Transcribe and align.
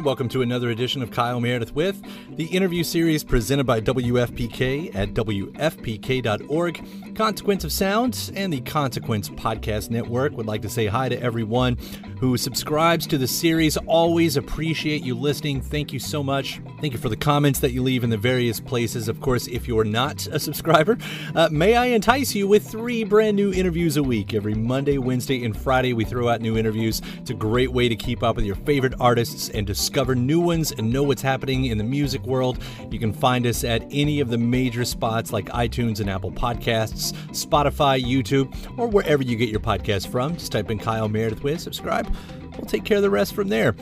And 0.00 0.06
welcome 0.06 0.30
to 0.30 0.40
another 0.40 0.70
edition 0.70 1.02
of 1.02 1.10
Kyle 1.10 1.40
Meredith 1.40 1.74
with 1.74 2.02
the 2.34 2.46
interview 2.46 2.82
series 2.82 3.22
presented 3.22 3.64
by 3.64 3.82
WFPK 3.82 4.94
at 4.94 5.12
WFPK.org. 5.12 7.14
Consequence 7.14 7.64
of 7.64 7.70
Sound 7.70 8.32
and 8.34 8.50
the 8.50 8.62
Consequence 8.62 9.28
Podcast 9.28 9.90
Network 9.90 10.34
would 10.38 10.46
like 10.46 10.62
to 10.62 10.70
say 10.70 10.86
hi 10.86 11.10
to 11.10 11.22
everyone 11.22 11.76
who 12.20 12.36
subscribes 12.36 13.06
to 13.06 13.16
the 13.16 13.26
series. 13.26 13.78
Always 13.78 14.36
appreciate 14.36 15.02
you 15.02 15.14
listening. 15.14 15.62
Thank 15.62 15.90
you 15.90 15.98
so 15.98 16.22
much. 16.22 16.60
Thank 16.80 16.92
you 16.92 16.98
for 16.98 17.08
the 17.08 17.16
comments 17.16 17.60
that 17.60 17.72
you 17.72 17.82
leave 17.82 18.04
in 18.04 18.10
the 18.10 18.18
various 18.18 18.60
places. 18.60 19.08
Of 19.08 19.22
course, 19.22 19.46
if 19.46 19.66
you're 19.66 19.84
not 19.84 20.26
a 20.26 20.38
subscriber, 20.38 20.98
uh, 21.34 21.48
may 21.50 21.76
I 21.76 21.86
entice 21.86 22.34
you 22.34 22.46
with 22.46 22.70
three 22.70 23.04
brand 23.04 23.36
new 23.36 23.54
interviews 23.54 23.96
a 23.96 24.02
week. 24.02 24.34
Every 24.34 24.54
Monday, 24.54 24.98
Wednesday, 24.98 25.44
and 25.44 25.56
Friday, 25.56 25.94
we 25.94 26.04
throw 26.04 26.28
out 26.28 26.42
new 26.42 26.58
interviews. 26.58 27.00
It's 27.16 27.30
a 27.30 27.34
great 27.34 27.72
way 27.72 27.88
to 27.88 27.96
keep 27.96 28.22
up 28.22 28.36
with 28.36 28.44
your 28.44 28.56
favorite 28.56 28.94
artists 29.00 29.48
and 29.48 29.66
discover 29.66 30.14
new 30.14 30.40
ones 30.40 30.72
and 30.72 30.92
know 30.92 31.02
what's 31.02 31.22
happening 31.22 31.66
in 31.66 31.78
the 31.78 31.84
music 31.84 32.22
world. 32.24 32.62
You 32.90 32.98
can 32.98 33.14
find 33.14 33.46
us 33.46 33.64
at 33.64 33.82
any 33.90 34.20
of 34.20 34.28
the 34.28 34.38
major 34.38 34.84
spots 34.84 35.32
like 35.32 35.46
iTunes 35.46 36.00
and 36.00 36.10
Apple 36.10 36.32
Podcasts, 36.32 37.14
Spotify, 37.30 37.98
YouTube, 38.02 38.54
or 38.78 38.88
wherever 38.88 39.22
you 39.22 39.36
get 39.36 39.48
your 39.48 39.60
podcasts 39.60 40.06
from. 40.06 40.36
Just 40.36 40.52
type 40.52 40.70
in 40.70 40.78
Kyle 40.78 41.08
Meredith 41.08 41.42
with, 41.42 41.60
subscribe. 41.60 42.09
We'll 42.56 42.66
take 42.66 42.84
care 42.84 42.98
of 42.98 43.02
the 43.02 43.10
rest 43.10 43.34
from 43.34 43.48
there. 43.48 43.74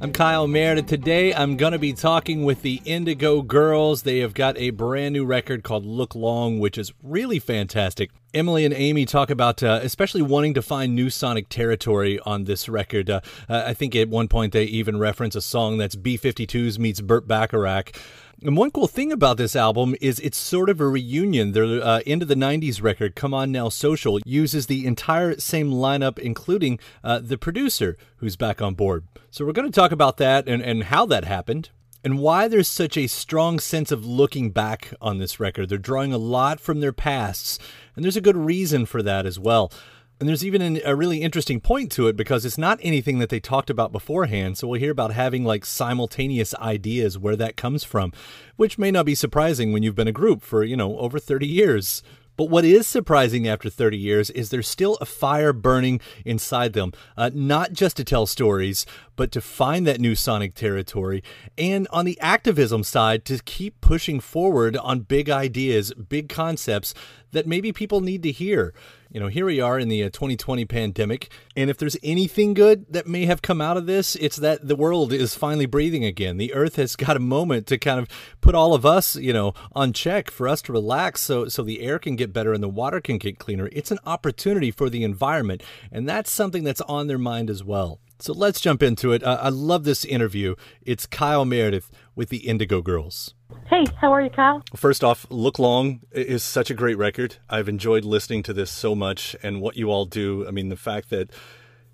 I'm 0.00 0.12
Kyle 0.12 0.46
Meredith. 0.46 0.86
Today 0.86 1.32
I'm 1.32 1.56
going 1.56 1.72
to 1.72 1.78
be 1.78 1.92
talking 1.92 2.44
with 2.44 2.62
the 2.62 2.82
Indigo 2.84 3.40
Girls. 3.40 4.02
They 4.02 4.18
have 4.18 4.34
got 4.34 4.58
a 4.58 4.70
brand 4.70 5.14
new 5.14 5.24
record 5.24 5.62
called 5.62 5.86
Look 5.86 6.14
Long, 6.14 6.58
which 6.58 6.76
is 6.76 6.92
really 7.02 7.38
fantastic. 7.38 8.10
Emily 8.34 8.64
and 8.64 8.74
Amy 8.74 9.06
talk 9.06 9.30
about 9.30 9.62
uh, 9.62 9.80
especially 9.82 10.20
wanting 10.20 10.52
to 10.54 10.62
find 10.62 10.94
new 10.94 11.08
sonic 11.08 11.48
territory 11.48 12.18
on 12.26 12.44
this 12.44 12.68
record. 12.68 13.08
Uh, 13.08 13.20
I 13.48 13.72
think 13.72 13.94
at 13.96 14.08
one 14.08 14.28
point 14.28 14.52
they 14.52 14.64
even 14.64 14.98
reference 14.98 15.36
a 15.36 15.40
song 15.40 15.78
that's 15.78 15.94
B 15.94 16.18
52s 16.18 16.78
meets 16.78 17.00
Burt 17.00 17.26
Bacharach. 17.26 17.96
And 18.42 18.56
one 18.56 18.70
cool 18.70 18.86
thing 18.86 19.12
about 19.12 19.36
this 19.36 19.56
album 19.56 19.94
is 20.00 20.18
it's 20.20 20.36
sort 20.36 20.68
of 20.68 20.80
a 20.80 20.88
reunion. 20.88 21.52
Their 21.52 21.82
uh, 21.82 22.00
end 22.06 22.22
of 22.22 22.28
the 22.28 22.34
90s 22.34 22.82
record, 22.82 23.14
Come 23.14 23.32
On 23.32 23.50
Now 23.52 23.68
Social, 23.68 24.20
uses 24.24 24.66
the 24.66 24.86
entire 24.86 25.38
same 25.38 25.70
lineup, 25.70 26.18
including 26.18 26.78
uh, 27.02 27.20
the 27.20 27.38
producer 27.38 27.96
who's 28.16 28.36
back 28.36 28.60
on 28.60 28.74
board. 28.74 29.06
So 29.30 29.44
we're 29.44 29.52
going 29.52 29.70
to 29.70 29.74
talk 29.74 29.92
about 29.92 30.16
that 30.18 30.48
and, 30.48 30.62
and 30.62 30.84
how 30.84 31.06
that 31.06 31.24
happened. 31.24 31.70
And 32.02 32.18
why 32.18 32.48
there's 32.48 32.68
such 32.68 32.98
a 32.98 33.06
strong 33.06 33.58
sense 33.58 33.90
of 33.90 34.04
looking 34.04 34.50
back 34.50 34.92
on 35.00 35.16
this 35.16 35.40
record. 35.40 35.70
They're 35.70 35.78
drawing 35.78 36.12
a 36.12 36.18
lot 36.18 36.60
from 36.60 36.80
their 36.80 36.92
pasts, 36.92 37.58
and 37.96 38.04
there's 38.04 38.16
a 38.16 38.20
good 38.20 38.36
reason 38.36 38.84
for 38.84 39.02
that 39.02 39.24
as 39.24 39.38
well. 39.38 39.72
And 40.20 40.28
there's 40.28 40.44
even 40.44 40.62
an, 40.62 40.80
a 40.84 40.94
really 40.94 41.22
interesting 41.22 41.60
point 41.60 41.90
to 41.92 42.06
it 42.06 42.16
because 42.16 42.44
it's 42.44 42.56
not 42.56 42.78
anything 42.82 43.18
that 43.18 43.30
they 43.30 43.40
talked 43.40 43.68
about 43.68 43.92
beforehand. 43.92 44.56
So 44.56 44.68
we'll 44.68 44.80
hear 44.80 44.92
about 44.92 45.12
having 45.12 45.44
like 45.44 45.64
simultaneous 45.64 46.54
ideas 46.54 47.18
where 47.18 47.36
that 47.36 47.56
comes 47.56 47.84
from, 47.84 48.12
which 48.56 48.78
may 48.78 48.90
not 48.90 49.06
be 49.06 49.14
surprising 49.14 49.72
when 49.72 49.82
you've 49.82 49.96
been 49.96 50.08
a 50.08 50.12
group 50.12 50.42
for, 50.42 50.62
you 50.62 50.76
know, 50.76 50.98
over 50.98 51.18
30 51.18 51.46
years. 51.46 52.02
But 52.36 52.50
what 52.50 52.64
is 52.64 52.86
surprising 52.86 53.46
after 53.46 53.70
30 53.70 53.96
years 53.96 54.30
is 54.30 54.50
there's 54.50 54.68
still 54.68 54.96
a 55.00 55.06
fire 55.06 55.52
burning 55.52 56.00
inside 56.24 56.72
them, 56.72 56.92
uh, 57.16 57.30
not 57.32 57.72
just 57.72 57.96
to 57.98 58.04
tell 58.04 58.26
stories, 58.26 58.84
but 59.14 59.30
to 59.32 59.40
find 59.40 59.86
that 59.86 60.00
new 60.00 60.14
sonic 60.14 60.54
territory. 60.54 61.22
And 61.56 61.86
on 61.92 62.04
the 62.04 62.20
activism 62.20 62.82
side, 62.82 63.24
to 63.26 63.38
keep 63.44 63.80
pushing 63.80 64.18
forward 64.18 64.76
on 64.76 65.00
big 65.00 65.30
ideas, 65.30 65.94
big 65.94 66.28
concepts 66.28 66.92
that 67.30 67.46
maybe 67.46 67.72
people 67.72 68.00
need 68.00 68.22
to 68.24 68.32
hear. 68.32 68.74
You 69.14 69.20
know, 69.20 69.28
here 69.28 69.46
we 69.46 69.60
are 69.60 69.78
in 69.78 69.86
the 69.86 70.02
uh, 70.02 70.10
2020 70.10 70.64
pandemic, 70.64 71.30
and 71.54 71.70
if 71.70 71.78
there's 71.78 71.96
anything 72.02 72.52
good 72.52 72.92
that 72.92 73.06
may 73.06 73.26
have 73.26 73.42
come 73.42 73.60
out 73.60 73.76
of 73.76 73.86
this, 73.86 74.16
it's 74.16 74.34
that 74.38 74.66
the 74.66 74.74
world 74.74 75.12
is 75.12 75.36
finally 75.36 75.66
breathing 75.66 76.04
again. 76.04 76.36
The 76.36 76.52
earth 76.52 76.74
has 76.74 76.96
got 76.96 77.16
a 77.16 77.20
moment 77.20 77.68
to 77.68 77.78
kind 77.78 78.00
of 78.00 78.08
put 78.40 78.56
all 78.56 78.74
of 78.74 78.84
us, 78.84 79.14
you 79.14 79.32
know, 79.32 79.54
on 79.70 79.92
check 79.92 80.32
for 80.32 80.48
us 80.48 80.60
to 80.62 80.72
relax 80.72 81.20
so 81.20 81.46
so 81.46 81.62
the 81.62 81.82
air 81.82 82.00
can 82.00 82.16
get 82.16 82.32
better 82.32 82.52
and 82.52 82.60
the 82.60 82.68
water 82.68 83.00
can 83.00 83.18
get 83.18 83.38
cleaner. 83.38 83.68
It's 83.70 83.92
an 83.92 84.00
opportunity 84.04 84.72
for 84.72 84.90
the 84.90 85.04
environment, 85.04 85.62
and 85.92 86.08
that's 86.08 86.32
something 86.32 86.64
that's 86.64 86.80
on 86.80 87.06
their 87.06 87.16
mind 87.16 87.50
as 87.50 87.62
well. 87.62 88.00
So 88.24 88.32
let's 88.32 88.58
jump 88.58 88.82
into 88.82 89.12
it. 89.12 89.22
Uh, 89.22 89.36
I 89.38 89.50
love 89.50 89.84
this 89.84 90.02
interview. 90.02 90.54
It's 90.80 91.04
Kyle 91.04 91.44
Meredith 91.44 91.90
with 92.14 92.30
the 92.30 92.38
Indigo 92.38 92.80
Girls. 92.80 93.34
Hey, 93.66 93.84
how 94.00 94.14
are 94.14 94.22
you, 94.22 94.30
Kyle? 94.30 94.62
First 94.74 95.04
off, 95.04 95.26
Look 95.28 95.58
Long 95.58 96.00
is 96.10 96.42
such 96.42 96.70
a 96.70 96.74
great 96.74 96.96
record. 96.96 97.36
I've 97.50 97.68
enjoyed 97.68 98.02
listening 98.02 98.42
to 98.44 98.54
this 98.54 98.70
so 98.70 98.94
much 98.94 99.36
and 99.42 99.60
what 99.60 99.76
you 99.76 99.90
all 99.90 100.06
do. 100.06 100.48
I 100.48 100.52
mean, 100.52 100.70
the 100.70 100.76
fact 100.76 101.10
that 101.10 101.32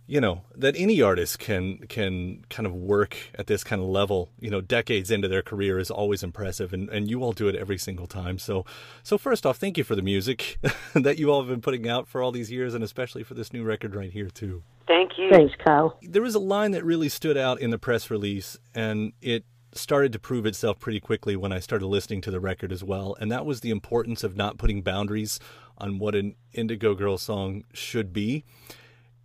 you 0.07 0.21
know 0.21 0.43
that 0.57 0.77
any 0.77 1.03
artist 1.03 1.41
can 1.41 1.79
can 1.89 2.45
kind 2.49 2.67
of 2.67 2.75
work 2.75 3.17
at 3.37 3.49
this 3.49 3.63
kind 3.63 3.81
of 3.81 3.87
level 3.87 4.29
you 4.41 4.51
know 4.51 4.61
decades 4.61 5.09
into 5.09 5.29
their 5.29 5.41
career 5.41 5.79
is 5.79 5.89
always 5.89 6.25
impressive 6.25 6.73
and, 6.73 6.89
and 6.89 7.09
you 7.09 7.23
all 7.23 7.31
do 7.31 7.47
it 7.47 7.55
every 7.55 7.79
single 7.79 8.09
time 8.09 8.37
so 8.37 8.65
so 9.05 9.17
first 9.17 9.47
off 9.47 9.59
thank 9.59 9.79
you 9.79 9.85
for 9.85 9.95
the 9.95 10.03
music 10.03 10.59
that 10.95 11.17
you 11.17 11.31
all 11.31 11.41
have 11.41 11.49
been 11.49 11.61
putting 11.61 11.89
out 11.89 12.09
for 12.09 12.21
all 12.21 12.33
these 12.33 12.51
years 12.51 12.75
and 12.75 12.83
especially 12.83 13.23
for 13.23 13.35
this 13.35 13.53
new 13.53 13.63
record 13.63 13.95
right 13.95 14.11
here 14.11 14.29
too 14.29 14.65
Thank 14.91 15.19
you. 15.19 15.31
Thanks, 15.31 15.55
Kyle. 15.65 15.97
there 16.03 16.21
was 16.21 16.35
a 16.35 16.41
line 16.41 16.73
that 16.73 16.85
really 16.85 17.09
stood 17.09 17.37
out 17.37 17.61
in 17.61 17.71
the 17.71 17.79
press 17.79 18.11
release 18.11 18.59
and 18.75 19.13
it 19.23 19.45
started 19.73 20.13
to 20.13 20.19
prove 20.19 20.47
itself 20.47 20.81
pretty 20.81 20.99
quickly 20.99 21.37
when 21.37 21.53
I 21.53 21.61
started 21.61 21.87
listening 21.87 22.21
to 22.23 22.31
the 22.33 22.41
record 22.41 22.73
as 22.73 22.83
well, 22.83 23.17
and 23.21 23.31
that 23.31 23.47
was 23.47 23.61
the 23.61 23.71
importance 23.71 24.25
of 24.25 24.35
not 24.35 24.59
putting 24.59 24.83
boundaries 24.83 25.39
on 25.79 26.01
what 26.01 26.17
an 26.17 26.35
Indigo 26.53 26.97
Girl 26.97 27.17
song 27.19 27.63
should 27.73 28.13
be. 28.13 28.43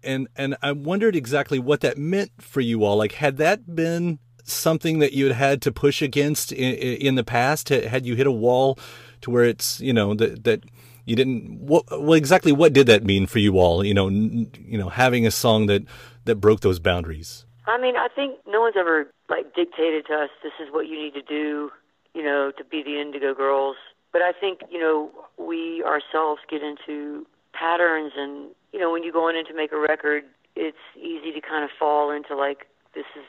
And 0.03 0.27
and 0.35 0.55
I 0.61 0.71
wondered 0.71 1.15
exactly 1.15 1.57
what 1.57 1.81
that 1.81 1.97
meant 1.97 2.29
for 2.39 2.61
you 2.61 2.83
all. 2.83 2.97
Like, 2.97 3.13
had 3.13 3.37
that 3.37 3.75
been 3.75 4.19
something 4.43 4.99
that 4.99 5.13
you 5.13 5.25
had 5.25 5.35
had 5.35 5.61
to 5.63 5.71
push 5.71 6.03
against 6.03 6.51
in, 6.51 6.75
in 6.75 7.15
the 7.15 7.23
past? 7.23 7.69
Had 7.69 8.05
you 8.05 8.13
hit 8.13 8.27
a 8.27 8.31
wall 8.31 8.77
to 9.21 9.31
where 9.31 9.45
it's 9.45 9.81
you 9.81 9.93
know 9.93 10.13
that 10.13 10.43
that 10.43 10.63
you 11.05 11.15
didn't 11.15 11.59
what 11.59 11.85
well 11.89 12.13
exactly 12.13 12.51
what 12.51 12.73
did 12.73 12.87
that 12.87 13.03
mean 13.03 13.27
for 13.27 13.39
you 13.39 13.57
all? 13.57 13.83
You 13.83 13.93
know, 13.93 14.07
n- 14.07 14.51
you 14.59 14.77
know, 14.77 14.89
having 14.89 15.25
a 15.25 15.31
song 15.31 15.67
that 15.67 15.83
that 16.25 16.35
broke 16.35 16.61
those 16.61 16.79
boundaries. 16.79 17.45
I 17.67 17.79
mean, 17.79 17.95
I 17.95 18.07
think 18.13 18.39
no 18.47 18.61
one's 18.61 18.75
ever 18.77 19.07
like 19.29 19.55
dictated 19.55 20.05
to 20.07 20.13
us 20.13 20.29
this 20.43 20.53
is 20.61 20.71
what 20.71 20.87
you 20.87 21.01
need 21.01 21.13
to 21.13 21.21
do, 21.21 21.71
you 22.13 22.23
know, 22.23 22.51
to 22.57 22.63
be 22.63 22.83
the 22.83 22.99
Indigo 22.99 23.33
Girls. 23.33 23.77
But 24.11 24.21
I 24.21 24.31
think, 24.31 24.61
you 24.71 24.79
know, 24.79 25.11
we 25.37 25.83
ourselves 25.83 26.41
get 26.49 26.61
into 26.63 27.25
patterns 27.53 28.13
and, 28.15 28.49
you 28.71 28.79
know, 28.79 28.91
when 28.91 29.03
you 29.03 29.11
go 29.11 29.27
in 29.27 29.35
to 29.45 29.53
make 29.53 29.71
a 29.71 29.79
record, 29.79 30.23
it's 30.55 30.77
easy 30.95 31.31
to 31.33 31.41
kind 31.41 31.63
of 31.63 31.69
fall 31.77 32.11
into 32.11 32.35
like 32.35 32.67
this 32.93 33.05
is 33.17 33.25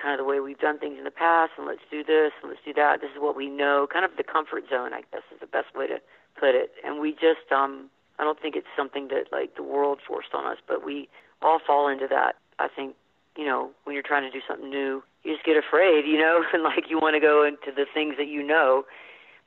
kind 0.00 0.18
of 0.18 0.24
the 0.24 0.28
way 0.28 0.40
we've 0.40 0.58
done 0.58 0.78
things 0.78 0.96
in 0.96 1.04
the 1.04 1.10
past 1.10 1.52
and 1.58 1.66
let's 1.66 1.82
do 1.90 2.02
this 2.02 2.32
and 2.40 2.50
let's 2.50 2.62
do 2.64 2.72
that. 2.72 3.00
This 3.00 3.10
is 3.14 3.20
what 3.20 3.36
we 3.36 3.48
know. 3.48 3.86
Kind 3.92 4.04
of 4.04 4.12
the 4.16 4.24
comfort 4.24 4.64
zone, 4.70 4.92
I 4.94 5.02
guess 5.12 5.22
is 5.32 5.40
the 5.40 5.46
best 5.46 5.74
way 5.74 5.86
to 5.86 6.00
put 6.38 6.54
it. 6.54 6.72
And 6.84 7.00
we 7.00 7.12
just 7.12 7.50
um 7.50 7.90
I 8.18 8.24
don't 8.24 8.40
think 8.40 8.56
it's 8.56 8.66
something 8.76 9.08
that 9.08 9.32
like 9.32 9.56
the 9.56 9.62
world 9.62 10.00
forced 10.06 10.34
on 10.34 10.46
us, 10.46 10.58
but 10.66 10.84
we 10.84 11.08
all 11.40 11.58
fall 11.64 11.88
into 11.88 12.06
that. 12.08 12.36
I 12.58 12.68
think 12.68 12.94
you 13.36 13.46
know, 13.46 13.70
when 13.84 13.94
you're 13.94 14.02
trying 14.02 14.30
to 14.30 14.30
do 14.30 14.44
something 14.46 14.68
new, 14.68 15.02
you 15.24 15.32
just 15.32 15.44
get 15.44 15.56
afraid, 15.56 16.04
you 16.06 16.18
know, 16.18 16.42
and 16.52 16.62
like 16.62 16.84
you 16.88 16.98
want 16.98 17.14
to 17.14 17.20
go 17.20 17.44
into 17.44 17.74
the 17.74 17.86
things 17.92 18.14
that 18.18 18.28
you 18.28 18.42
know. 18.42 18.84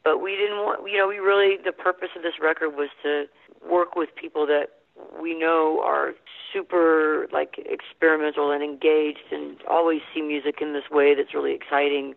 But 0.03 0.21
we 0.21 0.35
didn't 0.35 0.57
want, 0.57 0.89
you 0.89 0.99
know, 0.99 1.07
we 1.07 1.17
really, 1.17 1.57
the 1.63 1.71
purpose 1.71 2.09
of 2.15 2.21
this 2.21 2.35
record 2.41 2.75
was 2.75 2.89
to 3.01 3.25
work 3.67 3.95
with 3.95 4.09
people 4.15 4.45
that 4.45 4.67
we 5.19 5.37
know 5.37 5.81
are 5.83 6.13
super 6.53 7.27
like 7.33 7.55
experimental 7.57 8.51
and 8.51 8.63
engaged 8.63 9.31
and 9.31 9.57
always 9.69 10.01
see 10.13 10.21
music 10.21 10.59
in 10.61 10.73
this 10.73 10.89
way 10.91 11.15
that's 11.15 11.33
really 11.33 11.53
exciting. 11.53 12.13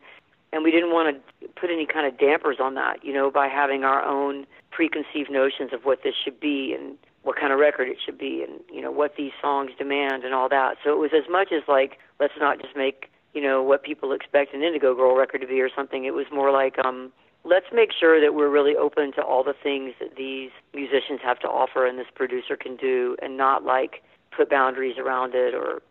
And 0.52 0.64
we 0.64 0.70
didn't 0.70 0.92
want 0.92 1.14
to 1.14 1.48
put 1.60 1.70
any 1.70 1.86
kind 1.86 2.06
of 2.06 2.18
dampers 2.18 2.56
on 2.60 2.74
that, 2.74 3.04
you 3.04 3.12
know, 3.12 3.30
by 3.30 3.48
having 3.48 3.84
our 3.84 4.02
own 4.02 4.46
preconceived 4.70 5.30
notions 5.30 5.72
of 5.72 5.84
what 5.84 6.02
this 6.02 6.14
should 6.22 6.40
be 6.40 6.74
and 6.78 6.96
what 7.22 7.36
kind 7.36 7.52
of 7.52 7.58
record 7.58 7.88
it 7.88 7.98
should 8.04 8.16
be 8.16 8.42
and 8.42 8.60
you 8.72 8.80
know 8.80 8.90
what 8.90 9.16
these 9.16 9.32
songs 9.42 9.70
demand 9.76 10.24
and 10.24 10.32
all 10.32 10.48
that. 10.48 10.76
So 10.82 10.92
it 10.92 10.98
was 10.98 11.10
as 11.14 11.28
much 11.30 11.52
as 11.52 11.62
like 11.68 11.98
let's 12.20 12.34
not 12.38 12.60
just 12.60 12.76
make 12.76 13.10
you 13.34 13.42
know 13.42 13.62
what 13.62 13.82
people 13.82 14.12
expect 14.12 14.54
an 14.54 14.62
Indigo 14.62 14.94
Girl 14.94 15.14
record 15.14 15.42
to 15.42 15.46
be 15.46 15.60
or 15.60 15.68
something. 15.74 16.04
It 16.04 16.14
was 16.14 16.26
more 16.32 16.50
like 16.50 16.78
um 16.78 17.12
let's 17.44 17.66
make 17.72 17.90
sure 17.92 18.20
that 18.20 18.34
we're 18.34 18.48
really 18.48 18.76
open 18.76 19.12
to 19.12 19.22
all 19.22 19.44
the 19.44 19.54
things 19.62 19.94
that 20.00 20.16
these 20.16 20.50
musicians 20.74 21.20
have 21.22 21.38
to 21.40 21.48
offer 21.48 21.86
and 21.86 21.98
this 21.98 22.06
producer 22.14 22.56
can 22.56 22.76
do 22.76 23.16
and 23.20 23.36
not 23.36 23.64
like 23.64 24.02
put 24.36 24.48
boundaries 24.50 24.96
around 24.98 25.34
it 25.34 25.54
or 25.54 25.82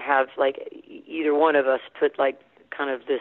have 0.00 0.28
like 0.36 0.56
either 1.08 1.34
one 1.34 1.56
of 1.56 1.66
us 1.66 1.80
put 1.98 2.18
like 2.18 2.40
kind 2.70 2.90
of 2.90 3.06
this 3.06 3.20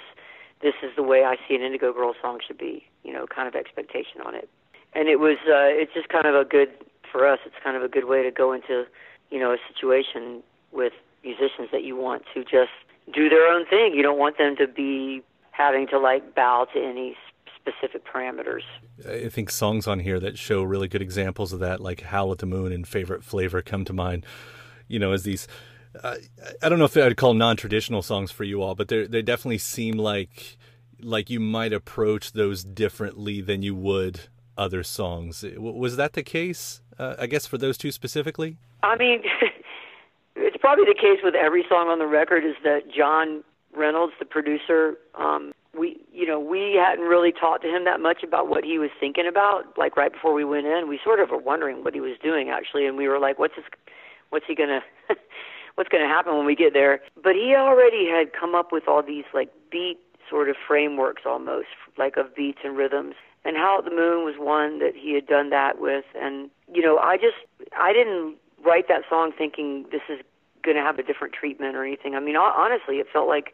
this 0.64 0.74
is 0.82 0.92
the 0.96 1.04
way 1.04 1.24
I 1.24 1.36
see 1.48 1.56
an 1.56 1.62
Indigo 1.62 1.94
Girl 1.94 2.14
song 2.22 2.40
should 2.46 2.58
be, 2.58 2.86
you 3.04 3.14
know, 3.14 3.28
kind 3.28 3.48
of 3.48 3.54
expectation 3.54 4.22
on 4.26 4.34
it. 4.34 4.50
And 4.94 5.08
it 5.08 5.20
was 5.20 5.38
uh 5.46 5.70
it's 5.70 5.94
just 5.94 6.10
kind 6.10 6.26
of 6.26 6.34
a 6.34 6.46
good 6.46 6.70
for 7.12 7.28
us, 7.28 7.40
it's 7.46 7.56
kind 7.64 7.78
of 7.78 7.84
a 7.84 7.88
good 7.88 8.06
way 8.06 8.24
to 8.24 8.32
go 8.32 8.54
into, 8.54 8.86
you 9.30 9.40
know, 9.40 9.52
a 9.52 9.58
situation 9.72 10.42
with 10.72 10.94
musicians 11.24 11.70
that 11.72 11.84
you 11.84 11.96
want 11.96 12.24
to 12.34 12.44
just 12.44 12.72
do 13.14 13.30
their 13.30 13.46
own 13.48 13.66
thing. 13.66 13.94
You 13.94 14.02
don't 14.02 14.18
want 14.18 14.38
them 14.38 14.56
to 14.58 14.68
be 14.68 15.22
having 15.52 15.86
to 15.88 16.00
like 16.00 16.34
bow 16.34 16.66
to 16.74 16.80
any 16.84 17.16
specific 17.56 18.04
parameters. 18.06 18.64
I 19.08 19.30
think 19.30 19.50
songs 19.52 19.88
on 19.88 20.00
here 20.00 20.20
that 20.20 20.38
show 20.38 20.64
really 20.64 20.88
good 20.88 21.02
examples 21.02 21.54
of 21.54 21.60
that, 21.60 21.80
like 21.80 22.02
"Howl 22.02 22.32
at 22.32 22.40
the 22.40 22.46
Moon" 22.46 22.72
and 22.72 22.88
"Favorite 22.88 23.24
Flavor," 23.24 23.62
come 23.62 23.86
to 23.86 23.94
mind. 23.94 24.26
You 24.88 25.00
know, 25.00 25.12
as 25.12 25.24
these. 25.24 25.48
I 26.04 26.70
don't 26.70 26.80
know 26.80 26.86
if 26.86 26.98
I'd 26.98 27.18
call 27.18 27.34
non-traditional 27.34 28.02
songs 28.02 28.32
for 28.32 28.44
you 28.44 28.62
all, 28.62 28.76
but 28.76 28.88
they 28.88 29.06
they 29.06 29.22
definitely 29.22 29.60
seem 29.60 29.98
like 29.98 30.58
like 31.02 31.30
you 31.30 31.40
might 31.40 31.74
approach 31.74 32.32
those 32.32 32.64
differently 32.64 33.42
than 33.42 33.62
you 33.62 33.76
would 33.76 34.22
other 34.58 34.84
songs. 34.84 35.44
Was 35.58 35.98
that 35.98 36.14
the 36.14 36.24
case? 36.24 36.82
uh, 37.00 37.16
I 37.20 37.28
guess 37.28 37.46
for 37.46 37.58
those 37.58 37.78
two 37.78 37.92
specifically? 37.92 38.58
I 38.82 38.96
mean, 38.96 39.24
it's 40.36 40.58
probably 40.58 40.86
the 40.86 41.00
case 41.00 41.20
with 41.24 41.36
every 41.36 41.66
song 41.70 41.90
on 41.90 42.00
the 42.00 42.08
record 42.08 42.46
is 42.46 42.56
that 42.64 42.92
John 42.96 43.44
Reynolds, 43.76 44.14
the 44.20 44.26
producer, 44.26 44.96
um, 45.16 45.54
we 45.78 46.00
you 46.12 46.28
know 46.28 46.40
we 46.40 46.80
hadn't 46.80 47.06
really 47.06 47.32
talked 47.32 47.64
to 47.64 47.70
him 47.70 47.86
that 47.86 48.00
much 48.00 48.24
about 48.24 48.48
what 48.48 48.64
he 48.64 48.78
was 48.78 48.92
thinking 49.00 49.28
about. 49.28 49.78
Like 49.78 49.98
right 49.98 50.12
before 50.12 50.34
we 50.34 50.46
went 50.46 50.68
in, 50.68 50.88
we 50.88 51.00
sort 51.04 51.20
of 51.20 51.30
were 51.30 51.38
wondering 51.38 51.84
what 51.84 51.94
he 51.94 52.00
was 52.00 52.18
doing 52.22 52.50
actually, 52.50 52.86
and 52.86 52.98
we 52.98 53.08
were 53.08 53.20
like, 53.20 53.40
"What's 53.40 53.56
his, 53.56 53.66
what's 54.30 54.46
he 54.48 54.56
gonna?" 54.56 54.82
what's 55.76 55.90
going 55.90 56.04
to 56.04 56.08
happen 56.08 56.36
when 56.38 56.46
we 56.46 56.56
get 56.56 56.74
there 56.74 57.02
but 57.24 57.36
he 57.36 57.56
already 57.56 58.08
had 58.08 58.34
come 58.34 58.56
up 58.56 58.72
with 58.72 58.88
all 58.88 59.02
these 59.04 59.26
like 59.34 59.50
beat 59.72 60.00
sort 60.30 60.50
of 60.50 60.56
frameworks 60.68 61.24
almost 61.26 61.68
like 61.98 62.18
of 62.18 62.34
beats 62.36 62.60
and 62.64 62.78
rhythms 62.78 63.16
and 63.46 63.58
Howl 63.58 63.80
at 63.80 63.86
the 63.86 63.92
Moon 63.92 64.24
was 64.24 64.36
one 64.38 64.80
that 64.80 64.96
he 64.96 65.14
had 65.14 65.28
done 65.28 65.50
that 65.50 65.80
with. 65.80 66.06
And 66.16 66.50
you 66.72 66.82
know, 66.82 66.98
I 66.98 67.18
just 67.18 67.38
I 67.78 67.94
didn't 67.94 68.38
write 68.64 68.88
that 68.88 69.04
song 69.10 69.32
thinking 69.38 69.86
this 69.92 70.02
is 70.10 70.20
going 70.64 70.78
to 70.78 70.84
have 70.84 70.98
a 70.98 71.04
different 71.04 71.34
treatment 71.34 71.76
or 71.76 71.84
anything. 71.84 72.16
I 72.16 72.20
mean, 72.20 72.38
honestly, 72.38 72.98
it 72.98 73.08
felt 73.12 73.28
like 73.28 73.54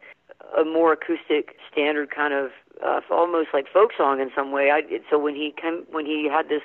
a 0.56 0.64
more 0.64 0.92
acoustic, 0.92 1.56
standard 1.70 2.10
kind 2.14 2.32
of 2.32 2.50
uh, 2.84 3.00
almost 3.10 3.48
like 3.52 3.66
folk 3.72 3.90
song 3.96 4.20
in 4.20 4.30
some 4.34 4.52
way. 4.52 4.70
I 4.70 4.82
so 5.10 5.18
when 5.18 5.34
he 5.34 5.52
came 5.60 5.84
when 5.90 6.06
he 6.06 6.28
had 6.30 6.48
this 6.48 6.62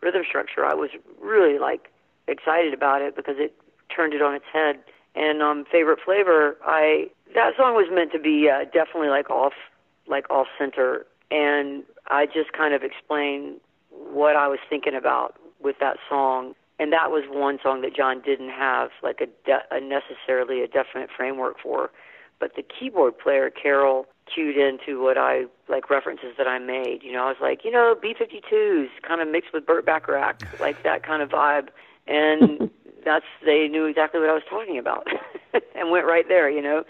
rhythm 0.00 0.22
structure, 0.26 0.64
I 0.64 0.74
was 0.74 0.90
really 1.20 1.58
like 1.58 1.90
excited 2.26 2.72
about 2.72 3.02
it 3.02 3.14
because 3.14 3.36
it 3.38 3.54
turned 3.94 4.14
it 4.14 4.22
on 4.22 4.34
its 4.34 4.46
head. 4.52 4.78
And 5.14 5.42
um, 5.42 5.64
favorite 5.70 6.00
flavor, 6.04 6.56
I 6.64 7.08
that 7.34 7.52
song 7.56 7.74
was 7.74 7.86
meant 7.90 8.12
to 8.12 8.18
be 8.18 8.48
uh, 8.48 8.64
definitely 8.64 9.08
like 9.08 9.30
off 9.30 9.54
like 10.06 10.28
off 10.30 10.46
center 10.58 11.06
and 11.30 11.82
I 12.08 12.26
just 12.26 12.52
kind 12.52 12.74
of 12.74 12.82
explained 12.82 13.60
what 13.90 14.36
I 14.36 14.48
was 14.48 14.58
thinking 14.68 14.94
about 14.94 15.36
with 15.60 15.76
that 15.80 15.96
song. 16.08 16.54
And 16.78 16.92
that 16.92 17.10
was 17.10 17.24
one 17.28 17.58
song 17.62 17.82
that 17.82 17.94
John 17.94 18.20
didn't 18.20 18.50
have 18.50 18.90
like 19.02 19.20
a, 19.20 19.26
de- 19.46 19.64
a 19.70 19.80
necessarily 19.80 20.62
a 20.62 20.68
definite 20.68 21.10
framework 21.16 21.56
for. 21.62 21.90
But 22.40 22.56
the 22.56 22.62
keyboard 22.62 23.18
player, 23.18 23.50
Carol, 23.50 24.06
cued 24.32 24.56
into 24.56 25.02
what 25.02 25.16
I 25.16 25.44
like 25.68 25.88
references 25.88 26.34
that 26.36 26.46
I 26.46 26.58
made. 26.58 27.02
You 27.02 27.12
know, 27.12 27.24
I 27.24 27.28
was 27.28 27.36
like, 27.40 27.64
you 27.64 27.70
know, 27.70 27.96
B52s 28.02 28.88
kind 29.06 29.20
of 29.20 29.28
mixed 29.28 29.52
with 29.52 29.64
Burt 29.64 29.86
Bacharach, 29.86 30.42
like 30.60 30.82
that 30.82 31.04
kind 31.04 31.22
of 31.22 31.30
vibe. 31.30 31.68
And 32.06 32.70
that's 33.04 33.26
they 33.44 33.68
knew 33.68 33.86
exactly 33.86 34.20
what 34.20 34.30
I 34.30 34.34
was 34.34 34.42
talking 34.48 34.78
about 34.78 35.06
and 35.74 35.90
went 35.90 36.06
right 36.06 36.26
there, 36.28 36.50
you 36.50 36.62
know. 36.62 36.84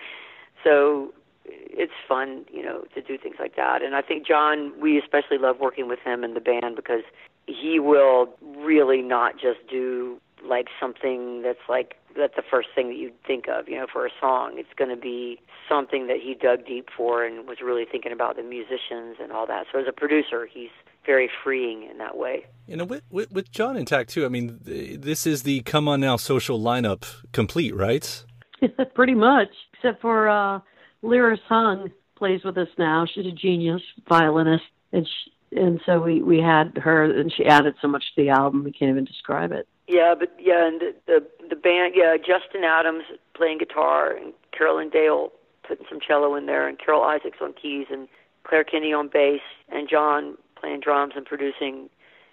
So 0.62 1.12
it's 1.44 1.92
fun, 2.08 2.44
you 2.50 2.62
know, 2.62 2.84
to 2.94 3.02
do 3.02 3.18
things 3.18 3.36
like 3.38 3.56
that. 3.56 3.82
And 3.82 3.94
I 3.94 4.02
think 4.02 4.26
John, 4.26 4.72
we 4.80 4.98
especially 4.98 5.38
love 5.38 5.60
working 5.60 5.88
with 5.88 5.98
him 6.00 6.24
in 6.24 6.34
the 6.34 6.40
band 6.40 6.76
because 6.76 7.02
he 7.46 7.78
will 7.78 8.34
really 8.56 9.02
not 9.02 9.34
just 9.34 9.58
do 9.68 10.20
like 10.46 10.68
something 10.80 11.42
that's 11.42 11.66
like 11.68 11.96
that's 12.16 12.36
the 12.36 12.42
first 12.48 12.68
thing 12.74 12.88
that 12.88 12.96
you'd 12.96 13.20
think 13.26 13.46
of, 13.48 13.68
you 13.68 13.76
know, 13.76 13.86
for 13.92 14.06
a 14.06 14.10
song. 14.20 14.54
It's 14.56 14.72
going 14.76 14.90
to 14.90 15.00
be 15.00 15.40
something 15.68 16.06
that 16.06 16.18
he 16.22 16.34
dug 16.34 16.64
deep 16.64 16.88
for 16.96 17.24
and 17.24 17.48
was 17.48 17.58
really 17.62 17.84
thinking 17.90 18.12
about 18.12 18.36
the 18.36 18.42
musicians 18.42 19.16
and 19.20 19.32
all 19.32 19.46
that. 19.48 19.66
So 19.72 19.80
as 19.80 19.86
a 19.88 19.92
producer, 19.92 20.46
he's 20.46 20.70
very 21.04 21.30
freeing 21.42 21.88
in 21.90 21.98
that 21.98 22.16
way. 22.16 22.46
You 22.66 22.76
know, 22.76 22.84
with, 22.84 23.02
with, 23.10 23.30
with 23.30 23.50
John 23.50 23.76
intact 23.76 24.10
too. 24.10 24.24
I 24.24 24.28
mean, 24.28 24.58
this 24.62 25.26
is 25.26 25.42
the 25.42 25.60
Come 25.62 25.88
On 25.88 26.00
Now 26.00 26.16
social 26.16 26.58
lineup 26.58 27.04
complete, 27.32 27.74
right? 27.74 28.24
Pretty 28.94 29.14
much, 29.14 29.48
except 29.74 30.00
for 30.00 30.28
uh, 30.28 30.60
Lyris 31.02 31.40
Hung 31.48 31.90
plays 32.16 32.42
with 32.44 32.56
us 32.56 32.68
now. 32.78 33.06
She's 33.12 33.26
a 33.26 33.32
genius 33.32 33.82
violinist, 34.08 34.64
and 34.92 35.06
she, 35.06 35.58
and 35.58 35.80
so 35.84 36.00
we 36.00 36.22
we 36.22 36.38
had 36.38 36.76
her, 36.78 37.04
and 37.04 37.32
she 37.32 37.44
added 37.44 37.74
so 37.82 37.88
much 37.88 38.04
to 38.14 38.22
the 38.22 38.30
album 38.30 38.64
we 38.64 38.72
can't 38.72 38.90
even 38.90 39.04
describe 39.04 39.52
it. 39.52 39.68
Yeah, 39.86 40.14
but 40.18 40.34
yeah, 40.38 40.66
and 40.66 40.80
the 40.80 40.94
the, 41.06 41.26
the 41.50 41.56
band, 41.56 41.94
yeah, 41.96 42.16
Justin 42.16 42.64
Adams 42.64 43.04
playing 43.36 43.58
guitar, 43.58 44.16
and 44.16 44.32
Carolyn 44.56 44.88
Dale 44.88 45.30
putting 45.66 45.86
some 45.88 45.98
cello 46.00 46.34
in 46.34 46.46
there, 46.46 46.66
and 46.66 46.78
Carol 46.78 47.02
Isaacs 47.02 47.38
on 47.40 47.52
keys, 47.52 47.86
and 47.90 48.08
Clare 48.44 48.64
Kenny 48.64 48.92
on 48.92 49.08
bass, 49.08 49.40
and 49.70 49.88
John 49.88 50.36
playing 50.64 50.80
drums 50.80 51.14
and 51.16 51.26
producing, 51.26 51.90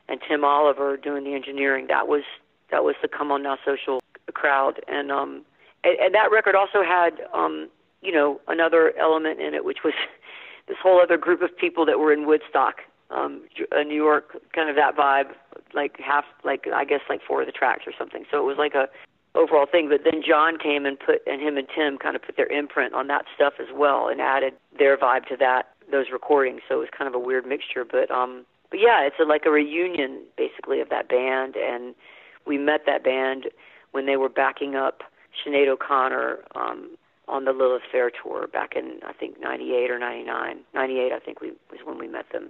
and 0.07 0.19
Tim 0.27 0.43
Oliver 0.43 0.97
doing 0.97 1.23
the 1.23 1.33
engineering. 1.33 1.87
That 1.87 2.07
was 2.07 2.23
that 2.71 2.83
was 2.83 2.95
the 3.01 3.07
Come 3.07 3.31
On 3.31 3.43
Now 3.43 3.57
social 3.65 4.01
crowd, 4.33 4.79
and 4.87 5.11
um, 5.11 5.43
and, 5.83 5.97
and 5.99 6.15
that 6.15 6.31
record 6.31 6.55
also 6.55 6.83
had 6.83 7.21
um 7.33 7.69
you 8.01 8.11
know, 8.11 8.41
another 8.47 8.93
element 8.99 9.39
in 9.39 9.53
it, 9.53 9.63
which 9.63 9.79
was 9.83 9.93
this 10.67 10.77
whole 10.81 11.01
other 11.01 11.17
group 11.17 11.41
of 11.41 11.55
people 11.55 11.85
that 11.85 11.99
were 11.99 12.11
in 12.11 12.25
Woodstock, 12.25 12.81
um, 13.09 13.43
uh, 13.71 13.83
New 13.83 13.95
York, 13.95 14.37
kind 14.53 14.69
of 14.69 14.75
that 14.75 14.95
vibe, 14.95 15.33
like 15.73 15.99
half, 15.99 16.25
like 16.43 16.67
I 16.73 16.85
guess 16.85 17.01
like 17.09 17.21
four 17.27 17.41
of 17.41 17.47
the 17.47 17.51
tracks 17.51 17.83
or 17.85 17.93
something. 17.97 18.25
So 18.31 18.37
it 18.37 18.45
was 18.45 18.57
like 18.57 18.73
a 18.73 18.87
overall 19.35 19.65
thing. 19.65 19.89
But 19.89 20.01
then 20.03 20.21
John 20.25 20.57
came 20.57 20.85
and 20.85 20.99
put, 20.99 21.21
and 21.27 21.41
him 21.41 21.57
and 21.57 21.67
Tim 21.73 21.97
kind 21.97 22.15
of 22.15 22.21
put 22.21 22.37
their 22.37 22.47
imprint 22.47 22.93
on 22.93 23.07
that 23.07 23.25
stuff 23.35 23.53
as 23.59 23.67
well, 23.73 24.07
and 24.07 24.19
added 24.21 24.53
their 24.77 24.97
vibe 24.97 25.25
to 25.27 25.37
that 25.37 25.70
those 25.91 26.07
recordings. 26.11 26.61
So 26.67 26.75
it 26.75 26.79
was 26.79 26.89
kind 26.97 27.07
of 27.07 27.15
a 27.15 27.19
weird 27.19 27.45
mixture. 27.45 27.85
But 27.85 28.11
um, 28.11 28.45
but 28.69 28.79
yeah, 28.79 29.05
it's 29.05 29.17
a, 29.19 29.25
like 29.25 29.43
a 29.45 29.51
reunion 29.51 30.23
basically 30.37 30.79
of 30.79 30.89
that 30.89 31.09
band, 31.09 31.55
and 31.55 31.93
we 32.45 32.57
met 32.57 32.81
that 32.85 33.03
band 33.03 33.47
when 33.91 34.05
they 34.05 34.17
were 34.17 34.29
backing 34.29 34.75
up 34.75 35.03
Sinead 35.45 35.67
O'Connor 35.67 36.39
um, 36.55 36.95
on 37.27 37.45
the 37.45 37.51
Lilith 37.51 37.83
Fair 37.91 38.11
tour 38.11 38.47
back 38.47 38.75
in 38.75 38.99
I 39.05 39.13
think 39.13 39.39
'98 39.39 39.91
or 39.91 39.99
'99. 39.99 40.59
'98, 40.73 41.11
I 41.11 41.19
think 41.19 41.41
we 41.41 41.51
was 41.69 41.79
when 41.83 41.97
we 41.99 42.07
met 42.07 42.25
them. 42.31 42.49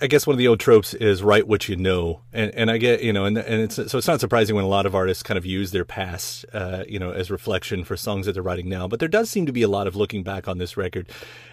I 0.00 0.06
guess 0.06 0.26
one 0.26 0.34
of 0.34 0.38
the 0.38 0.48
old 0.48 0.60
tropes 0.60 0.94
is 0.94 1.22
write 1.22 1.46
what 1.46 1.68
you 1.68 1.76
know, 1.76 2.22
and 2.32 2.54
and 2.54 2.70
I 2.70 2.78
get 2.78 3.02
you 3.02 3.12
know, 3.12 3.24
and 3.24 3.36
and 3.36 3.62
it's 3.62 3.76
so 3.76 3.98
it's 3.98 4.06
not 4.06 4.20
surprising 4.20 4.56
when 4.56 4.64
a 4.64 4.68
lot 4.68 4.86
of 4.86 4.94
artists 4.94 5.22
kind 5.22 5.38
of 5.38 5.44
use 5.44 5.70
their 5.70 5.84
past, 5.84 6.44
uh, 6.52 6.84
you 6.88 6.98
know, 6.98 7.10
as 7.10 7.30
reflection 7.30 7.84
for 7.84 7.96
songs 7.96 8.26
that 8.26 8.32
they're 8.32 8.42
writing 8.42 8.68
now. 8.68 8.88
But 8.88 9.00
there 9.00 9.08
does 9.08 9.30
seem 9.30 9.46
to 9.46 9.52
be 9.52 9.62
a 9.62 9.68
lot 9.68 9.86
of 9.86 9.96
looking 9.96 10.22
back 10.22 10.48
on 10.48 10.58
this 10.58 10.76
record, 10.76 11.10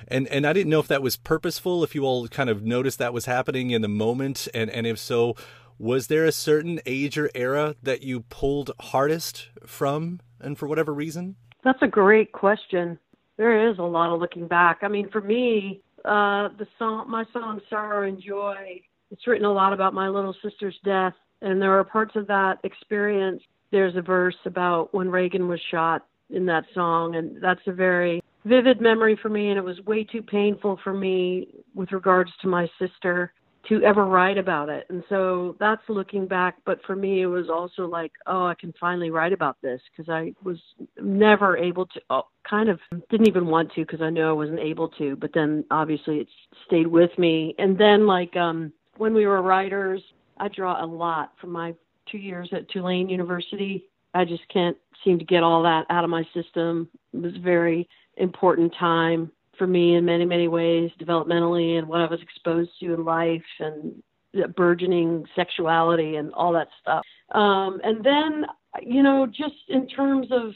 and 0.08 0.28
and 0.28 0.46
I 0.46 0.54
didn't 0.54 0.70
know 0.70 0.80
if 0.80 0.88
that 0.88 1.02
was 1.02 1.18
purposeful, 1.18 1.84
if 1.84 1.96
you 1.96 2.04
all 2.04 2.28
kind 2.28 2.50
of 2.50 2.64
noticed 2.64 3.00
that 3.00 3.14
was 3.14 3.26
happening 3.26 3.72
in 3.72 3.82
the 3.82 3.88
moment, 3.88 4.48
and 4.54 4.70
and 4.70 4.86
if 4.86 5.00
so, 5.00 5.36
was 5.78 6.08
there 6.08 6.26
a 6.26 6.32
certain 6.32 6.80
age 6.86 7.18
or 7.18 7.30
era 7.34 7.76
that 7.82 8.04
you 8.04 8.22
pulled 8.22 8.72
hardest 8.80 9.50
from, 9.66 10.20
and 10.40 10.58
for 10.58 10.68
whatever 10.68 10.94
reason? 10.94 11.36
That's 11.64 11.82
a 11.82 11.88
great 11.88 12.32
question. 12.32 13.00
There 13.38 13.70
is 13.70 13.80
a 13.80 13.84
lot 13.84 14.14
of 14.14 14.20
looking 14.20 14.48
back. 14.48 14.80
I 14.82 14.88
mean, 14.88 15.10
for 15.10 15.22
me, 15.22 15.82
uh, 16.06 16.50
the 16.58 16.68
song, 16.78 17.10
my 17.10 17.26
song 17.34 17.60
"Sorrow 17.70 18.08
and 18.08 18.22
Joy," 18.22 18.82
it's 19.12 19.28
written 19.28 19.46
a 19.46 19.54
lot 19.54 19.74
about 19.74 19.94
my 19.94 20.08
little 20.10 20.36
sister's 20.44 20.78
death, 20.84 21.14
and 21.42 21.62
there 21.62 21.78
are 21.78 21.84
parts 21.84 22.16
of 22.16 22.28
that 22.28 22.60
experience. 22.64 23.42
There's 23.72 23.96
a 23.96 24.02
verse 24.02 24.38
about 24.46 24.94
when 24.94 25.10
Reagan 25.10 25.48
was 25.48 25.60
shot 25.72 26.06
in 26.30 26.46
that 26.48 26.66
song, 26.74 27.16
and 27.16 27.42
that's 27.42 27.62
a 27.68 27.72
very 27.72 28.22
vivid 28.46 28.82
memory 28.82 29.18
for 29.22 29.30
me. 29.30 29.50
And 29.50 29.58
it 29.58 29.64
was 29.64 29.80
way 29.82 30.04
too 30.04 30.22
painful 30.22 30.80
for 30.84 30.94
me 30.94 31.48
with 31.76 31.92
regards 31.92 32.32
to 32.42 32.48
my 32.48 32.68
sister 32.80 33.34
to 33.70 33.84
ever 33.84 34.06
write 34.06 34.38
about 34.38 34.68
it. 34.68 34.88
And 34.90 35.04
so 35.10 35.56
that's 35.60 35.82
looking 35.88 36.28
back. 36.28 36.58
But 36.66 36.80
for 36.86 36.96
me, 36.96 37.22
it 37.22 37.28
was 37.28 37.50
also 37.50 37.86
like, 37.86 38.12
oh, 38.28 38.46
I 38.46 38.56
can 38.56 38.74
finally 38.80 39.12
write 39.12 39.32
about 39.32 39.58
this 39.62 39.80
because 39.92 40.12
I 40.12 40.34
was 40.44 40.58
never 41.00 41.56
able 41.56 41.86
to, 41.88 42.02
oh, 42.10 42.24
kind 42.50 42.68
of 42.68 42.80
didn't 43.10 43.28
even 43.28 43.46
want 43.46 43.72
to 43.74 43.82
because 43.82 44.02
I 44.02 44.10
knew 44.10 44.28
I 44.28 44.32
wasn't 44.32 44.60
able 44.60 44.90
to. 44.90 45.16
But 45.16 45.32
then 45.34 45.64
obviously 45.72 46.18
it 46.18 46.28
stayed 46.66 46.88
with 46.88 47.12
me. 47.18 47.56
And 47.60 47.78
then, 47.78 48.08
like, 48.08 48.36
um, 48.36 48.74
when 48.98 49.14
we 49.14 49.28
were 49.28 49.42
writers, 49.42 50.02
I 50.38 50.48
draw 50.48 50.84
a 50.84 50.86
lot 50.86 51.34
from 51.40 51.52
my 51.52 51.76
two 52.12 52.18
years 52.18 52.50
at 52.52 52.70
Tulane 52.70 53.08
University. 53.08 53.86
I 54.14 54.26
just 54.26 54.48
can't 54.52 54.76
seem 55.04 55.20
to 55.20 55.26
get 55.26 55.44
all 55.44 55.62
that 55.64 55.86
out 55.90 56.04
of 56.04 56.10
my 56.10 56.24
system. 56.34 56.90
It 57.14 57.22
was 57.22 57.36
a 57.36 57.40
very 57.40 57.88
important 58.18 58.74
time 58.78 59.32
for 59.60 59.68
me 59.68 59.96
in 59.96 60.06
many 60.06 60.26
many 60.26 60.48
ways 60.48 60.90
developmentally 61.00 61.78
and 61.78 61.88
what 61.88 62.02
I 62.02 62.08
was 62.08 62.22
exposed 62.22 62.72
to 62.80 62.94
in 62.96 63.06
life 63.06 63.44
and 63.60 64.02
the 64.34 64.48
burgeoning 64.48 65.26
sexuality 65.36 66.16
and 66.16 66.34
all 66.34 66.54
that 66.54 66.68
stuff. 66.82 67.04
Um, 67.32 67.80
and 67.84 68.04
then 68.04 68.46
you 68.82 69.04
know 69.04 69.28
just 69.28 69.56
in 69.68 69.88
terms 69.88 70.28
of 70.32 70.54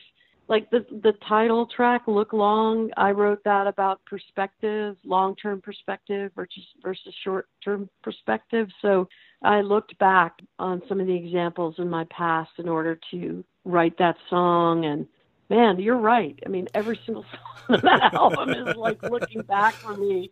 like 0.48 0.70
the 0.72 0.86
the 1.04 1.14
title 1.28 1.68
track 1.76 2.04
look 2.08 2.34
long 2.34 2.90
i 2.98 3.12
wrote 3.12 3.44
that 3.46 3.66
about 3.66 4.04
perspective 4.06 4.96
long 5.06 5.36
term 5.36 5.62
perspective 5.62 6.32
versus 6.36 6.64
versus 6.82 7.14
short 7.24 7.48
term 7.64 7.90
perspective 8.04 8.68
so 8.82 9.08
i 9.44 9.62
looked 9.62 9.98
back 10.00 10.34
on 10.60 10.82
some 10.88 11.00
of 11.00 11.08
the 11.08 11.16
examples 11.16 11.76
in 11.78 11.90
my 11.90 12.06
past 12.16 12.52
in 12.60 12.68
order 12.68 13.00
to 13.10 13.44
write 13.66 13.98
that 13.98 14.16
song 14.30 14.86
and 14.86 15.08
man, 15.50 15.80
you're 15.80 15.98
right. 15.98 16.38
I 16.46 16.50
mean, 16.50 16.68
every 16.74 17.00
single 17.06 17.24
song 17.70 17.78
on 17.78 17.82
that 17.84 18.14
album 18.14 18.50
is 18.50 18.76
like 18.76 19.02
looking 19.04 19.42
back 19.42 19.76
for 19.82 19.96
me. 19.96 20.30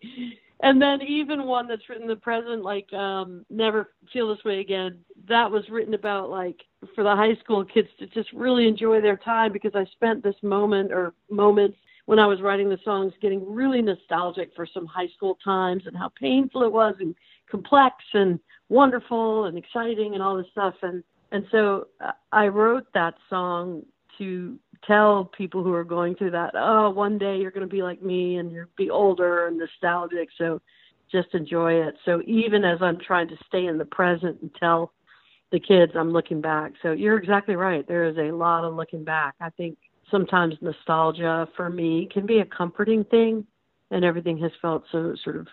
And 0.64 0.80
then 0.80 1.02
even 1.02 1.46
one 1.46 1.68
that's 1.68 1.90
written 1.90 2.04
in 2.04 2.10
the 2.10 2.16
present, 2.16 2.64
like 2.64 2.92
um, 2.94 3.46
"Never 3.50 3.94
Feel 4.14 4.30
This 4.30 4.44
Way 4.46 4.60
Again," 4.60 5.00
that 5.28 5.50
was 5.50 5.68
written 5.70 5.96
about 5.96 6.30
like 6.30 6.58
for 6.94 7.04
the 7.04 7.16
high 7.16 7.36
school 7.44 7.66
kids 7.66 7.88
to 8.00 8.08
just 8.08 8.32
really 8.32 8.68
enjoy 8.68 9.02
their 9.02 9.18
time 9.18 9.52
because 9.52 9.74
I 9.74 9.86
spent 9.86 10.24
this 10.24 10.36
moment 10.44 10.92
or 10.92 11.14
moments 11.30 11.78
when 12.06 12.20
I 12.20 12.28
was 12.28 12.42
writing 12.42 12.70
the 12.70 12.78
songs 12.84 13.14
getting 13.22 13.44
really 13.52 13.82
nostalgic 13.82 14.52
for 14.56 14.68
some 14.72 14.86
high 14.86 15.08
school 15.16 15.38
times 15.44 15.84
and 15.88 15.98
how 15.98 16.12
painful 16.20 16.64
it 16.64 16.72
was 16.72 16.96
and 17.00 17.16
complex 17.50 17.96
and 18.14 18.40
wonderful 18.70 19.46
and 19.46 19.58
exciting 19.58 20.14
and 20.14 20.22
all 20.22 20.38
this 20.38 20.48
stuff 20.52 20.76
and 20.84 21.04
and 21.32 21.46
so 21.52 21.88
uh, 22.04 22.12
I 22.32 22.48
wrote 22.48 22.86
that 22.94 23.16
song 23.30 23.84
to 24.18 24.60
tell 24.86 25.26
people 25.26 25.64
who 25.64 25.74
are 25.74 25.84
going 25.84 26.16
through 26.16 26.32
that, 26.32 26.52
oh, 26.56 26.90
one 26.90 27.18
day 27.18 27.38
you're 27.38 27.52
going 27.52 27.68
to 27.68 27.74
be 27.74 27.84
like 27.84 28.02
me 28.02 28.38
and 28.38 28.52
you'll 28.52 28.66
be 28.78 28.90
older 28.90 29.48
and 29.48 29.58
nostalgic. 29.58 30.30
So 30.38 30.62
just 31.12 31.34
enjoy 31.34 31.74
it. 31.74 31.96
So 32.06 32.22
even 32.26 32.64
as 32.64 32.82
I'm 32.82 33.00
trying 33.00 33.28
to 33.30 33.38
stay 33.48 33.66
in 33.66 33.78
the 33.78 33.86
present 33.86 34.42
and 34.42 34.52
tell 34.60 34.94
the 35.52 35.60
kids 35.60 35.92
I'm 35.96 36.12
looking 36.12 36.42
back. 36.42 36.74
So 36.82 36.94
you're 36.94 37.18
exactly 37.18 37.56
right. 37.56 37.86
There 37.88 38.06
is 38.06 38.18
a 38.18 38.32
lot 38.36 38.64
of 38.64 38.74
looking 38.74 39.04
back. 39.04 39.36
I 39.42 39.50
think 39.50 39.78
sometimes 40.10 40.56
nostalgia 40.62 41.48
for 41.56 41.70
me 41.70 42.08
can 42.12 42.26
be 42.26 42.40
a 42.40 42.46
comforting 42.46 43.04
thing 43.04 43.46
and 43.92 44.06
everything 44.06 44.38
has 44.40 44.52
felt 44.62 44.84
so 44.92 45.16
sort 45.24 45.36
of 45.36 45.48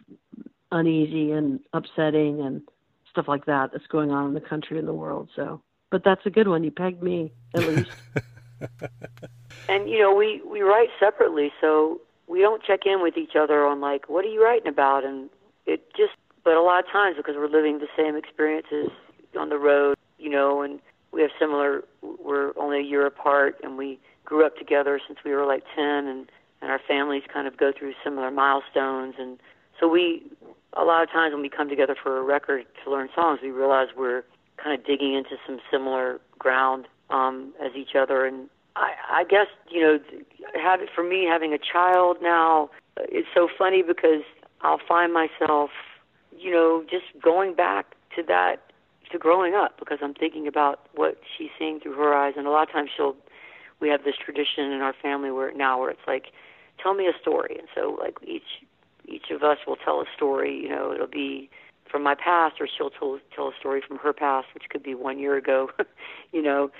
uneasy 0.71 1.33
and 1.33 1.61
upsetting 1.73 2.43
and 2.43 2.63
stuff 3.11 3.27
like 3.27 3.47
that 3.47 3.71
that's 3.73 3.87
going 3.89 4.11
on 4.11 4.29
in 4.29 4.35
the 4.35 4.41
country 4.41 4.79
and 4.79 4.87
the 4.87 4.93
world. 4.93 5.29
So 5.35 5.61
but 5.91 6.05
that's 6.05 6.25
a 6.27 6.31
good 6.31 6.49
one. 6.49 6.65
You 6.65 6.71
pegged 6.71 7.03
me 7.03 7.33
at 7.55 7.67
least. 7.67 7.91
and 9.69 9.89
you 9.89 9.99
know, 9.99 10.15
we 10.15 10.43
we 10.43 10.61
write 10.61 10.89
separately, 10.99 11.53
so 11.61 12.01
we 12.27 12.41
don't 12.41 12.63
check 12.63 12.81
in 12.85 13.03
with 13.03 13.17
each 13.17 13.37
other 13.37 13.67
on 13.67 13.81
like, 13.81 14.09
what 14.09 14.25
are 14.25 14.29
you 14.29 14.43
writing 14.43 14.69
about? 14.69 15.05
And 15.05 15.31
it 15.67 15.91
just, 15.97 16.13
but 16.45 16.55
a 16.55 16.63
lot 16.63 16.85
of 16.85 16.91
times 16.91 17.17
because 17.17 17.37
we're 17.37 17.49
living 17.49 17.79
the 17.79 17.89
same 17.97 18.17
experiences 18.17 18.91
on 19.39 19.49
the 19.49 19.59
road, 19.59 19.97
you 20.19 20.29
know, 20.29 20.63
and 20.63 20.81
we 21.13 21.23
have 21.23 21.31
similar. 21.39 21.85
We're 22.03 22.53
only 22.59 22.79
a 22.79 22.83
year 22.83 23.07
apart, 23.07 23.57
and 23.63 23.79
we 23.79 23.99
grew 24.25 24.45
up 24.45 24.57
together 24.57 25.01
since 25.07 25.19
we 25.25 25.33
were 25.33 25.47
like 25.47 25.65
ten, 25.75 26.07
and 26.07 26.31
and 26.61 26.71
our 26.71 26.81
families 26.87 27.23
kind 27.33 27.47
of 27.47 27.57
go 27.57 27.73
through 27.77 27.95
similar 28.05 28.31
milestones, 28.31 29.15
and 29.19 29.39
so 29.79 29.89
we. 29.89 30.23
A 30.75 30.85
lot 30.85 31.03
of 31.03 31.11
times 31.11 31.33
when 31.33 31.41
we 31.41 31.49
come 31.49 31.71
together 31.71 31.97
for 32.01 32.19
a 32.19 32.23
record 32.23 32.67
to 32.85 32.91
learn 32.91 33.09
songs, 33.15 33.41
we 33.43 33.51
realize 33.51 33.89
we're 33.97 34.23
kind 34.63 34.79
of 34.79 34.87
digging 34.87 35.15
into 35.15 35.37
some 35.47 35.59
similar 35.71 36.21
ground 36.39 36.87
um, 37.11 37.53
as 37.63 37.73
each 37.77 37.95
other. 37.99 38.25
And 38.25 38.49
I, 38.77 38.93
I 39.11 39.25
guess 39.25 39.47
you 39.71 39.81
know, 39.81 39.99
have 40.61 40.81
for 40.95 41.05
me 41.05 41.27
having 41.29 41.53
a 41.53 41.59
child 41.59 42.19
now, 42.23 42.71
it's 42.97 43.29
so 43.35 43.49
funny 43.57 43.83
because 43.83 44.23
I'll 44.61 44.81
find 44.87 45.13
myself, 45.13 45.71
you 46.37 46.51
know, 46.51 46.85
just 46.89 47.05
going 47.23 47.55
back 47.55 47.95
to 48.17 48.23
that 48.25 48.57
to 49.11 49.19
growing 49.19 49.55
up 49.55 49.79
because 49.79 49.99
I'm 50.03 50.15
thinking 50.15 50.47
about 50.47 50.81
what 50.95 51.19
she's 51.37 51.51
seeing 51.59 51.81
through 51.81 51.95
her 51.95 52.15
eyes, 52.15 52.35
and 52.37 52.47
a 52.47 52.51
lot 52.51 52.69
of 52.69 52.73
times 52.73 52.91
she'll. 52.97 53.17
We 53.81 53.89
have 53.91 54.03
this 54.03 54.17
tradition 54.17 54.73
in 54.73 54.81
our 54.81 54.93
family 54.93 55.31
where 55.31 55.53
now 55.55 55.79
where 55.79 55.91
it's 55.91 56.01
like, 56.05 56.33
tell 56.83 56.95
me 56.95 57.07
a 57.07 57.13
story, 57.21 57.57
and 57.57 57.69
so 57.77 57.97
like 58.01 58.17
each 58.27 58.67
each 59.07 59.31
of 59.31 59.45
us 59.45 59.59
will 59.67 59.77
tell 59.77 60.01
a 60.01 60.05
story. 60.17 60.61
You 60.61 60.69
know, 60.69 60.93
it'll 60.93 61.07
be 61.07 61.49
from 61.91 62.03
my 62.03 62.15
past, 62.15 62.57
or 62.61 62.67
she'll 62.67 62.91
tell 62.91 63.19
tell 63.35 63.49
a 63.49 63.53
story 63.59 63.83
from 63.87 63.99
her 63.99 64.13
past, 64.13 64.49
which 64.55 64.65
could 64.69 64.83
be 64.83 64.95
one 64.95 65.19
year 65.19 65.37
ago. 65.37 65.71
you 66.33 66.43
know, 66.43 66.71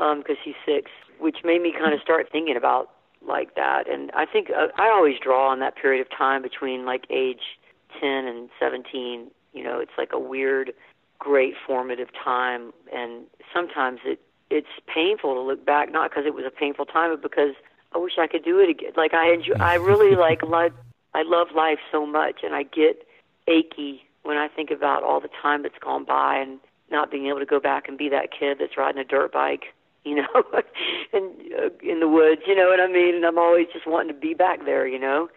because 0.00 0.36
um, 0.36 0.42
she's 0.42 0.54
six, 0.64 0.90
which 1.18 1.38
made 1.44 1.60
me 1.60 1.72
kind 1.78 1.92
of 1.92 2.00
start 2.00 2.28
thinking 2.32 2.56
about 2.56 2.90
like 3.26 3.54
that. 3.54 3.88
And 3.88 4.10
I 4.12 4.24
think 4.24 4.48
uh, 4.50 4.68
I 4.78 4.88
always 4.88 5.16
draw 5.22 5.50
on 5.50 5.60
that 5.60 5.76
period 5.76 6.00
of 6.00 6.08
time 6.16 6.40
between 6.40 6.86
like 6.86 7.04
age 7.10 7.58
10 8.00 8.26
and 8.26 8.48
17. 8.58 9.30
You 9.52 9.62
know, 9.62 9.78
it's 9.78 9.92
like 9.98 10.10
a 10.12 10.18
weird, 10.18 10.72
great 11.18 11.54
formative 11.66 12.08
time, 12.12 12.72
and 12.94 13.24
sometimes 13.52 14.00
it 14.04 14.20
it's 14.48 14.68
painful 14.92 15.34
to 15.34 15.40
look 15.40 15.64
back, 15.64 15.92
not 15.92 16.10
because 16.10 16.24
it 16.26 16.34
was 16.34 16.44
a 16.44 16.50
painful 16.50 16.84
time, 16.86 17.10
but 17.10 17.22
because 17.22 17.54
I 17.94 17.98
wish 17.98 18.14
I 18.18 18.26
could 18.26 18.44
do 18.44 18.58
it 18.58 18.68
again. 18.68 18.92
Like 18.96 19.12
I 19.14 19.32
enjoy, 19.34 19.54
I 19.60 19.74
really 19.74 20.16
like 20.28 20.42
love, 20.42 20.72
I 21.14 21.22
love 21.22 21.48
life 21.54 21.78
so 21.92 22.06
much, 22.06 22.40
and 22.42 22.54
I 22.54 22.62
get 22.62 23.06
achy 23.46 24.04
when 24.22 24.38
I 24.38 24.48
think 24.48 24.70
about 24.70 25.02
all 25.02 25.20
the 25.20 25.30
time 25.42 25.62
that's 25.62 25.78
gone 25.78 26.04
by 26.04 26.38
and 26.38 26.58
not 26.90 27.10
being 27.10 27.26
able 27.26 27.38
to 27.38 27.46
go 27.46 27.60
back 27.60 27.86
and 27.86 27.98
be 27.98 28.08
that 28.08 28.30
kid 28.32 28.58
that's 28.58 28.76
riding 28.76 29.00
a 29.00 29.04
dirt 29.04 29.32
bike 29.32 29.66
you 30.04 30.16
know, 30.16 30.42
and 31.12 31.30
uh, 31.52 31.70
in 31.82 32.00
the 32.00 32.08
woods, 32.08 32.42
you 32.46 32.54
know 32.54 32.68
what 32.68 32.80
I 32.80 32.86
mean? 32.86 33.14
And 33.14 33.24
I'm 33.24 33.38
always 33.38 33.66
just 33.72 33.86
wanting 33.86 34.14
to 34.14 34.20
be 34.20 34.34
back 34.34 34.64
there, 34.64 34.86
you 34.86 34.98
know. 34.98 35.28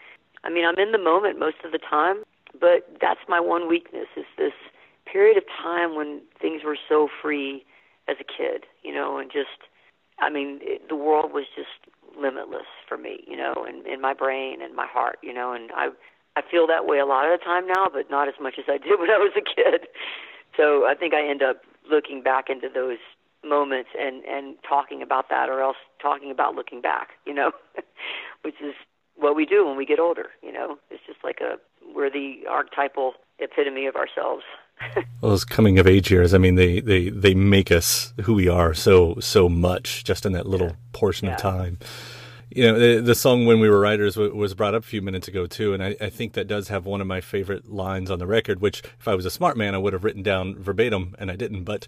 I 0.44 0.50
mean, 0.50 0.66
I'm 0.66 0.78
in 0.78 0.92
the 0.92 0.98
moment 0.98 1.40
most 1.40 1.58
of 1.64 1.72
the 1.72 1.80
time, 1.80 2.24
but 2.60 2.88
that's 3.02 3.22
my 3.28 3.40
one 3.40 3.68
weakness 3.68 4.08
is 4.16 4.26
this 4.38 4.54
period 5.12 5.38
of 5.38 5.44
time 5.62 5.96
when 5.96 6.22
things 6.42 6.62
were 6.64 6.78
so 6.88 7.08
free 7.22 7.66
as 8.08 8.18
a 8.20 8.24
kid, 8.24 8.66
you 8.84 8.94
know, 8.94 9.18
and 9.18 9.32
just 9.32 9.70
I 10.20 10.30
mean, 10.30 10.60
it, 10.62 10.90
the 10.90 10.96
world 10.96 11.34
was 11.34 11.46
just 11.56 11.92
limitless 12.20 12.70
for 12.88 12.98
me, 12.98 13.24
you 13.28 13.38
know, 13.38 13.66
in 13.68 13.86
in 13.92 14.02
my 14.02 14.14
brain 14.14 14.62
and 14.62 14.76
my 14.76 14.88
heart, 14.88 15.18
you 15.22 15.34
know, 15.34 15.54
and 15.54 15.72
I 15.76 15.90
I 16.36 16.42
feel 16.50 16.68
that 16.68 16.86
way 16.86 17.00
a 17.00 17.06
lot 17.06 17.32
of 17.32 17.40
the 17.40 17.44
time 17.44 17.68
now, 17.68 17.88
but 17.92 18.10
not 18.10 18.28
as 18.28 18.36
much 18.42 18.56
as 18.58 18.66
I 18.68 18.78
did 18.78 19.00
when 19.00 19.10
I 19.10 19.18
was 19.18 19.34
a 19.36 19.42
kid. 19.42 19.88
So 20.56 20.86
I 20.86 20.94
think 20.94 21.14
I 21.14 21.28
end 21.28 21.42
up 21.42 21.62
looking 21.90 22.22
back 22.22 22.50
into 22.50 22.70
those 22.74 23.00
moments 23.44 23.90
and 24.00 24.24
and 24.26 24.56
talking 24.68 25.02
about 25.02 25.30
that 25.30 25.50
or 25.50 25.62
else 25.62 25.78
talking 26.02 26.32
about 26.32 26.56
looking 26.56 26.82
back 26.82 27.12
you 27.26 27.34
know 27.34 27.52
which 28.42 28.56
is 28.62 28.74
what 29.16 29.36
we 29.36 29.46
do 29.46 29.66
when 29.66 29.78
we 29.78 29.86
get 29.86 30.00
older 30.00 30.30
you 30.42 30.52
know 30.52 30.78
it's 30.90 31.04
just 31.06 31.20
like 31.24 31.40
a 31.42 31.58
we're 31.94 32.10
the 32.10 32.42
archetypal 32.50 33.14
epitome 33.40 33.86
of 33.86 33.96
ourselves 33.96 34.44
well, 35.22 35.32
those 35.32 35.46
coming 35.46 35.80
of 35.80 35.88
age 35.88 36.12
years, 36.12 36.34
I 36.34 36.38
mean, 36.38 36.56
they, 36.56 36.80
they, 36.80 37.10
they 37.10 37.34
make 37.34 37.72
us 37.72 38.14
who 38.24 38.34
we 38.34 38.48
are 38.48 38.74
so 38.74 39.16
so 39.20 39.48
much 39.48 40.04
just 40.04 40.26
in 40.26 40.34
that 40.34 40.48
little 40.48 40.70
yeah. 40.70 40.76
portion 40.92 41.28
yeah. 41.28 41.36
of 41.36 41.40
time. 41.40 41.78
You 42.56 42.72
know, 42.72 42.80
the, 42.80 43.02
the, 43.02 43.16
song 43.16 43.46
"When 43.46 43.60
We 43.60 43.70
Were 43.70 43.80
Writers" 43.80 44.14
w- 44.14 44.36
was 44.36 44.54
brought 44.54 44.76
up 44.76 44.84
a 44.84 44.86
few 44.86 45.02
minutes 45.02 45.28
ago 45.28 45.48
too, 45.48 45.74
and 45.74 45.84
I, 45.84 45.96
I, 46.00 46.10
think 46.10 46.34
that 46.34 46.48
does 46.48 46.68
have 46.68 46.86
one 46.86 47.02
of 47.02 47.08
my 47.08 47.20
favorite 47.20 47.72
lines 47.72 48.12
on 48.12 48.20
the 48.20 48.28
record. 48.28 48.62
Which, 48.62 48.84
if 49.00 49.08
I 49.08 49.16
was 49.16 49.26
a 49.26 49.32
smart 49.32 49.58
man, 49.58 49.74
I 49.74 49.80
would 49.80 49.94
have 49.94 50.04
written 50.04 50.22
down 50.22 50.62
verbatim, 50.62 51.16
and 51.18 51.32
I 51.32 51.36
didn't. 51.36 51.64
But 51.64 51.88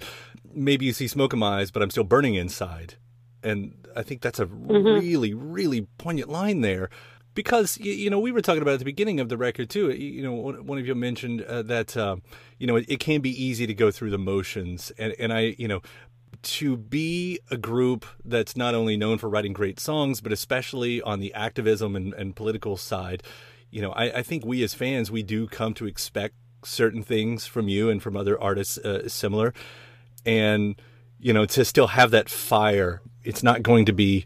maybe 0.54 0.86
you 0.86 0.94
see 0.94 1.08
smoke 1.08 1.34
in 1.34 1.40
my 1.40 1.60
eyes, 1.60 1.70
but 1.70 1.84
I'm 1.84 1.92
still 1.92 2.04
burning 2.04 2.34
inside, 2.34 2.96
and 3.44 3.86
I 3.96 4.02
think 4.02 4.22
that's 4.22 4.40
a 4.40 4.48
mm-hmm. 4.48 4.88
really, 4.88 5.34
really 5.36 5.82
poignant 6.00 6.30
line 6.30 6.62
there 6.62 6.90
because 7.36 7.78
you 7.78 8.10
know 8.10 8.20
we 8.20 8.32
were 8.32 8.42
talking 8.42 8.62
about 8.62 8.74
at 8.74 8.80
the 8.80 8.86
beginning 8.86 9.20
of 9.20 9.30
the 9.30 9.38
record 9.38 9.70
too. 9.70 9.92
You 9.92 10.24
know, 10.24 10.34
one 10.34 10.80
of 10.80 10.88
you 10.88 10.96
mentioned 10.96 11.44
uh, 11.44 11.62
that 11.64 11.96
uh, 11.96 12.16
you 12.58 12.66
know 12.66 12.78
it, 12.78 12.86
it, 12.88 13.00
can 13.00 13.22
be 13.22 13.30
easy 13.30 13.68
to 13.68 13.74
go 13.74 13.92
through 13.92 14.10
the 14.10 14.18
motions, 14.18 14.92
and 14.98 15.14
and 15.20 15.32
I 15.32 15.56
you 15.60 15.68
know 15.68 15.82
to 16.46 16.78
be 16.78 17.40
a 17.50 17.58
group 17.58 18.06
that's 18.24 18.56
not 18.56 18.76
only 18.76 18.96
known 18.96 19.18
for 19.18 19.28
writing 19.28 19.52
great 19.52 19.80
songs, 19.80 20.22
but 20.22 20.32
especially 20.32 21.02
on 21.02 21.20
the 21.20 21.34
activism 21.34 21.96
and, 21.96 22.14
and 22.14 22.36
political 22.36 22.78
side. 22.78 23.24
You 23.72 23.82
know, 23.82 23.92
I, 23.92 24.20
I, 24.20 24.24
think 24.24 24.46
we 24.46 24.64
as 24.64 24.74
fans 24.74 25.12
we 25.12 25.24
do 25.24 25.48
come 25.48 25.74
to 25.74 25.88
expect 25.88 26.36
certain 26.64 27.04
things 27.04 27.46
from 27.46 27.68
you 27.68 27.90
and 27.90 28.02
from 28.02 28.16
other 28.16 28.40
artists 28.42 28.78
uh, 28.78 29.10
similar, 29.10 29.54
and 30.26 30.80
you 31.20 31.34
know 31.34 31.46
to 31.46 31.66
still 31.66 31.88
have 31.88 32.12
that 32.12 32.30
fire. 32.30 33.02
It's 33.24 33.44
not 33.44 33.64
going 33.64 33.86
to 33.86 33.94
be 33.94 34.26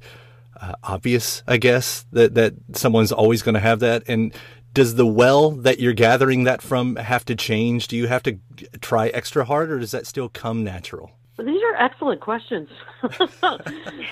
uh, 0.61 0.73
obvious, 0.83 1.41
I 1.47 1.57
guess, 1.57 2.05
that 2.11 2.35
that 2.35 2.53
someone's 2.73 3.13
always 3.13 3.41
going 3.41 3.55
to 3.55 3.61
have 3.61 3.79
that. 3.79 4.03
And 4.07 4.33
does 4.73 4.95
the 4.95 5.07
well 5.07 5.51
that 5.51 5.79
you're 5.79 5.93
gathering 5.93 6.43
that 6.43 6.61
from 6.61 6.97
have 6.97 7.25
to 7.25 7.35
change? 7.35 7.87
Do 7.87 7.95
you 7.95 8.07
have 8.07 8.23
to 8.23 8.37
try 8.81 9.07
extra 9.07 9.45
hard, 9.45 9.71
or 9.71 9.79
does 9.79 9.91
that 9.91 10.05
still 10.05 10.29
come 10.29 10.63
natural? 10.63 11.11
These 11.45 11.61
are 11.63 11.75
excellent 11.75 12.21
questions. 12.21 12.69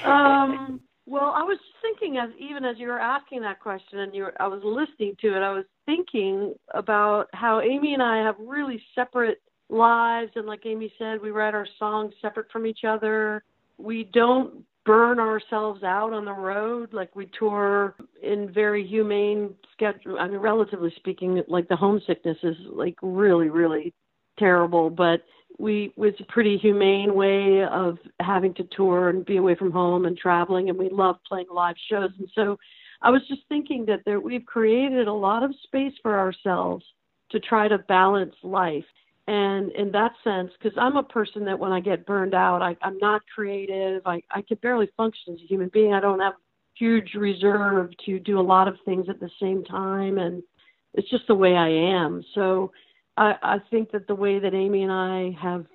um, 0.05 0.81
well, 1.05 1.31
I 1.35 1.43
was 1.43 1.57
thinking 1.81 2.17
as 2.17 2.29
even 2.39 2.65
as 2.65 2.77
you 2.77 2.87
were 2.87 2.99
asking 2.99 3.41
that 3.41 3.59
question, 3.59 3.99
and 3.99 4.13
you 4.13 4.23
were, 4.23 4.41
I 4.41 4.47
was 4.47 4.61
listening 4.63 5.15
to 5.21 5.35
it. 5.35 5.41
I 5.41 5.53
was 5.53 5.65
thinking 5.85 6.53
about 6.73 7.27
how 7.33 7.61
Amy 7.61 7.93
and 7.93 8.03
I 8.03 8.17
have 8.17 8.35
really 8.39 8.81
separate 8.93 9.41
lives, 9.69 10.31
and 10.35 10.45
like 10.45 10.65
Amy 10.65 10.91
said, 10.97 11.21
we 11.21 11.31
write 11.31 11.53
our 11.53 11.67
songs 11.79 12.13
separate 12.21 12.51
from 12.51 12.65
each 12.65 12.83
other. 12.85 13.43
We 13.77 14.09
don't 14.13 14.65
burn 14.85 15.19
ourselves 15.19 15.83
out 15.83 16.13
on 16.13 16.25
the 16.25 16.33
road. 16.33 16.93
Like 16.93 17.15
we 17.15 17.29
tour 17.37 17.95
in 18.23 18.51
very 18.53 18.85
humane 18.87 19.53
schedule. 19.73 20.17
I 20.19 20.27
mean, 20.27 20.39
relatively 20.39 20.93
speaking, 20.95 21.41
like 21.47 21.67
the 21.67 21.75
homesickness 21.75 22.37
is 22.43 22.55
like 22.71 22.95
really, 23.01 23.49
really 23.49 23.93
terrible, 24.39 24.89
but 24.89 25.23
we 25.59 25.91
was 25.95 26.13
a 26.19 26.31
pretty 26.31 26.57
humane 26.57 27.13
way 27.15 27.63
of 27.63 27.97
having 28.19 28.53
to 28.55 28.63
tour 28.75 29.09
and 29.09 29.25
be 29.25 29.37
away 29.37 29.55
from 29.55 29.71
home 29.71 30.05
and 30.05 30.17
traveling 30.17 30.69
and 30.69 30.77
we 30.77 30.89
love 30.89 31.17
playing 31.27 31.47
live 31.51 31.75
shows. 31.89 32.11
And 32.19 32.29
so 32.35 32.57
i 33.01 33.11
was 33.11 33.21
just 33.27 33.41
thinking 33.47 33.85
that 33.85 34.01
there 34.05 34.19
we've 34.19 34.45
created 34.45 35.07
a 35.07 35.13
lot 35.13 35.43
of 35.43 35.51
space 35.63 35.93
for 36.01 36.17
ourselves 36.17 36.83
to 37.29 37.39
try 37.39 37.67
to 37.67 37.77
balance 37.77 38.35
life. 38.43 38.85
And 39.27 39.71
in 39.73 39.91
that 39.91 40.13
sense 40.23 40.51
because 40.57 40.77
i'm 40.79 40.97
a 40.97 41.03
person 41.03 41.43
that 41.45 41.59
when 41.59 41.71
i 41.71 41.79
get 41.79 42.05
burned 42.05 42.33
out 42.33 42.61
I, 42.61 42.75
i'm 42.81 42.97
not 42.99 43.21
creative. 43.33 44.01
I 44.05 44.21
i 44.31 44.41
can 44.41 44.57
barely 44.61 44.89
function 44.95 45.33
as 45.33 45.41
a 45.41 45.47
human 45.47 45.69
being. 45.73 45.93
I 45.93 45.99
don't 45.99 46.19
have 46.19 46.33
huge 46.75 47.15
reserve 47.15 47.89
to 48.05 48.19
do 48.19 48.39
a 48.39 48.41
lot 48.41 48.67
of 48.67 48.75
things 48.85 49.07
at 49.09 49.19
the 49.19 49.31
same 49.41 49.63
time. 49.63 50.19
And 50.19 50.43
it's 50.93 51.09
just 51.09 51.27
the 51.27 51.35
way 51.35 51.55
i 51.55 51.69
am. 51.69 52.23
So 52.33 52.71
i 53.17 53.35
i 53.43 53.57
think 53.69 53.91
that 53.91 54.07
the 54.07 54.15
way 54.15 54.39
that 54.39 54.53
amy 54.53 54.83
and 54.83 54.91
i 54.91 55.35
have 55.41 55.65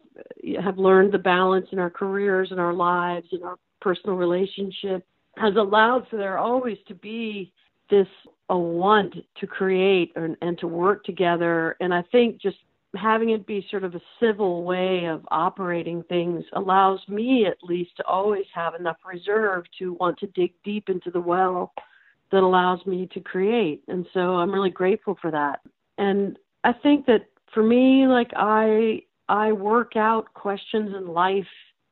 have 0.63 0.79
learned 0.79 1.13
the 1.13 1.19
balance 1.19 1.67
in 1.73 1.79
our 1.79 1.91
careers 1.91 2.51
and 2.51 2.61
our 2.61 2.75
lives 2.75 3.27
and 3.33 3.43
our 3.45 3.57
personal 3.81 4.17
relationship 4.17 5.05
has 5.37 5.55
allowed 5.57 6.07
for 6.09 6.17
there 6.17 6.39
always 6.39 6.79
to 6.87 6.95
be 6.95 7.53
this 7.91 8.07
a 8.49 8.57
want 8.57 9.15
to 9.39 9.47
create 9.47 10.13
and, 10.17 10.37
and 10.43 10.59
to 10.59 10.67
work 10.67 11.05
together. 11.05 11.77
And 11.81 11.93
i 11.95 12.03
think 12.13 12.41
just 12.41 12.59
having 12.95 13.31
it 13.31 13.47
be 13.47 13.67
sort 13.71 13.85
of 13.85 13.95
a 13.95 14.01
civil 14.21 14.65
way 14.65 15.07
of 15.07 15.27
operating 15.31 16.03
things 16.05 16.45
allows 16.53 17.01
me 17.09 17.47
at 17.47 17.57
least 17.63 17.97
to 17.97 18.05
always 18.05 18.45
have 18.55 18.75
enough 18.75 18.99
reserve 19.05 19.65
to 19.79 19.95
want 19.95 20.19
to 20.19 20.27
dig 20.29 20.53
deep 20.63 20.91
into 20.91 21.11
the 21.11 21.21
well 21.21 21.73
that 22.31 22.43
allows 22.43 22.85
me 22.87 23.09
to 23.13 23.21
create. 23.21 23.83
And 23.89 24.07
so 24.13 24.37
i'm 24.37 24.53
really 24.53 24.71
grateful 24.71 25.17
for 25.21 25.31
that. 25.31 25.61
And 25.99 26.39
i 26.65 26.73
think 26.73 27.07
that 27.07 27.27
for 27.53 27.63
me 27.63 28.07
like 28.07 28.31
i 28.37 29.01
i 29.29 29.53
work 29.53 29.97
out 29.97 30.33
questions 30.35 30.95
in 30.97 31.07
life 31.07 31.47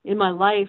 in 0.04 0.16
my 0.16 0.30
life 0.30 0.68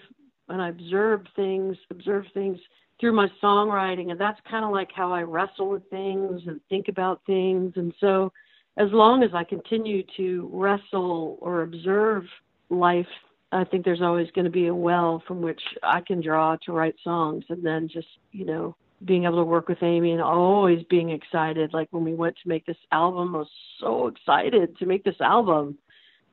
and 0.50 0.62
i 0.62 0.70
observe 0.70 1.22
things 1.36 1.78
observe 1.90 2.26
things 2.34 2.58
through 3.00 3.14
my 3.14 3.28
songwriting 3.42 4.12
and 4.12 4.20
that's 4.20 4.40
kind 4.50 4.64
of 4.64 4.72
like 4.72 4.90
how 4.96 5.12
i 5.12 5.22
wrestle 5.22 5.70
with 5.70 5.88
things 5.90 6.42
and 6.48 6.60
think 6.70 6.88
about 6.88 7.22
things 7.26 7.74
and 7.76 7.94
so 8.00 8.32
as 8.78 8.88
long 8.92 9.24
as 9.24 9.32
I 9.34 9.44
continue 9.44 10.04
to 10.18 10.50
wrestle 10.52 11.38
or 11.42 11.64
observe 11.64 12.24
life, 12.70 13.08
I 13.52 13.66
think 13.66 13.84
there's 13.84 14.02
always 14.02 14.32
going 14.32 14.46
to 14.46 14.52
be 14.52 14.68
a 14.68 14.76
well 14.76 15.22
from 15.28 15.42
which 15.42 15.62
I 15.84 16.02
can 16.02 16.22
draw 16.22 16.56
to 16.66 16.72
write 16.72 16.96
songs. 17.04 17.44
And 17.50 17.66
then 17.66 17.90
just, 17.90 18.08
you 18.32 18.46
know, 18.46 18.76
being 19.06 19.26
able 19.26 19.38
to 19.38 19.44
work 19.44 19.68
with 19.68 19.82
Amy 19.82 20.12
and 20.12 20.22
always 20.22 20.84
being 20.90 21.10
excited. 21.10 21.74
Like 21.74 21.88
when 21.92 22.04
we 22.04 22.14
went 22.14 22.36
to 22.44 22.50
make 22.50 22.66
this 22.66 22.78
album, 22.92 23.36
I 23.36 23.40
was 23.40 23.50
so 23.80 24.08
excited 24.08 24.78
to 24.78 24.86
make 24.86 25.04
this 25.04 25.20
album 25.20 25.78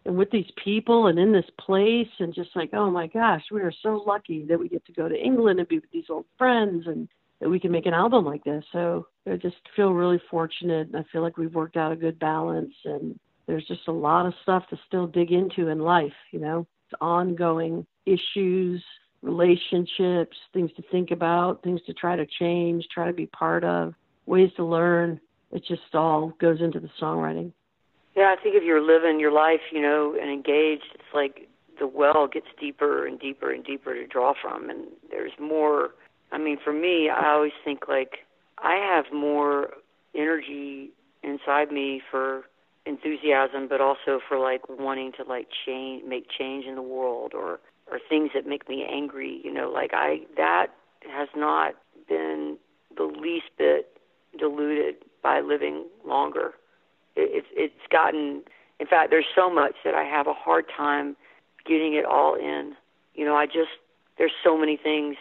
and 0.04 0.16
with 0.16 0.30
these 0.30 0.50
people 0.62 1.08
and 1.08 1.18
in 1.18 1.32
this 1.32 1.48
place 1.58 2.08
and 2.18 2.34
just 2.34 2.50
like, 2.54 2.70
oh 2.72 2.90
my 2.90 3.06
gosh, 3.06 3.42
we 3.50 3.60
are 3.60 3.72
so 3.82 4.02
lucky 4.06 4.44
that 4.46 4.58
we 4.58 4.68
get 4.68 4.84
to 4.86 4.92
go 4.92 5.08
to 5.08 5.16
England 5.16 5.58
and 5.58 5.68
be 5.68 5.78
with 5.78 5.90
these 5.92 6.08
old 6.08 6.26
friends 6.36 6.86
and 6.86 7.08
that 7.40 7.48
we 7.48 7.60
can 7.60 7.70
make 7.70 7.86
an 7.86 7.94
album 7.94 8.24
like 8.24 8.44
this. 8.44 8.64
So 8.72 9.06
I 9.26 9.36
just 9.36 9.56
feel 9.76 9.92
really 9.92 10.20
fortunate. 10.30 10.88
I 10.94 11.04
feel 11.12 11.22
like 11.22 11.36
we've 11.36 11.54
worked 11.54 11.76
out 11.76 11.92
a 11.92 11.96
good 11.96 12.18
balance, 12.18 12.74
and 12.84 13.18
there's 13.46 13.66
just 13.66 13.86
a 13.88 13.92
lot 13.92 14.26
of 14.26 14.34
stuff 14.42 14.64
to 14.70 14.78
still 14.86 15.06
dig 15.06 15.30
into 15.30 15.68
in 15.68 15.78
life. 15.78 16.12
You 16.32 16.40
know, 16.40 16.66
it's 16.86 16.98
ongoing 17.00 17.86
issues, 18.06 18.82
relationships, 19.22 20.36
things 20.52 20.70
to 20.76 20.82
think 20.90 21.10
about, 21.10 21.62
things 21.62 21.80
to 21.86 21.92
try 21.92 22.16
to 22.16 22.26
change, 22.38 22.86
try 22.92 23.06
to 23.06 23.12
be 23.12 23.26
part 23.26 23.64
of, 23.64 23.94
ways 24.26 24.50
to 24.56 24.64
learn. 24.64 25.20
It 25.50 25.64
just 25.66 25.94
all 25.94 26.32
goes 26.40 26.60
into 26.60 26.80
the 26.80 26.90
songwriting. 27.00 27.52
Yeah, 28.16 28.34
I 28.36 28.42
think 28.42 28.54
if 28.56 28.64
you're 28.64 28.82
living 28.82 29.20
your 29.20 29.32
life, 29.32 29.60
you 29.72 29.80
know, 29.80 30.16
and 30.20 30.30
engaged, 30.30 30.84
it's 30.94 31.14
like 31.14 31.48
the 31.78 31.86
well 31.86 32.26
gets 32.26 32.46
deeper 32.60 33.06
and 33.06 33.18
deeper 33.18 33.52
and 33.52 33.64
deeper 33.64 33.94
to 33.94 34.06
draw 34.06 34.34
from, 34.42 34.68
and 34.68 34.86
there's 35.10 35.32
more 35.40 35.90
I 36.30 36.38
mean, 36.38 36.58
for 36.62 36.72
me, 36.72 37.08
I 37.08 37.32
always 37.32 37.52
think 37.64 37.88
like 37.88 38.26
I 38.58 38.74
have 38.74 39.06
more 39.12 39.70
energy 40.14 40.90
inside 41.22 41.72
me 41.72 42.02
for 42.10 42.44
enthusiasm, 42.86 43.68
but 43.68 43.80
also 43.80 44.20
for 44.28 44.38
like 44.38 44.62
wanting 44.68 45.12
to 45.12 45.24
like 45.24 45.48
change, 45.66 46.04
make 46.06 46.26
change 46.36 46.64
in 46.66 46.74
the 46.74 46.82
world, 46.82 47.32
or 47.34 47.60
or 47.90 47.98
things 48.08 48.30
that 48.34 48.46
make 48.46 48.68
me 48.68 48.86
angry. 48.88 49.40
You 49.44 49.52
know, 49.52 49.70
like 49.70 49.90
I 49.92 50.20
that 50.36 50.68
has 51.10 51.28
not 51.36 51.74
been 52.08 52.56
the 52.96 53.04
least 53.04 53.46
bit 53.56 53.98
diluted 54.38 54.96
by 55.22 55.40
living 55.40 55.86
longer. 56.04 56.52
It, 57.16 57.44
it's 57.44 57.48
it's 57.52 57.86
gotten. 57.90 58.42
In 58.80 58.86
fact, 58.86 59.10
there's 59.10 59.26
so 59.34 59.52
much 59.52 59.74
that 59.84 59.94
I 59.94 60.04
have 60.04 60.26
a 60.26 60.34
hard 60.34 60.66
time 60.74 61.16
getting 61.66 61.94
it 61.94 62.04
all 62.04 62.34
in. 62.34 62.74
You 63.14 63.24
know, 63.24 63.34
I 63.34 63.46
just 63.46 63.80
there's 64.18 64.32
so 64.42 64.56
many 64.56 64.76
things 64.76 65.16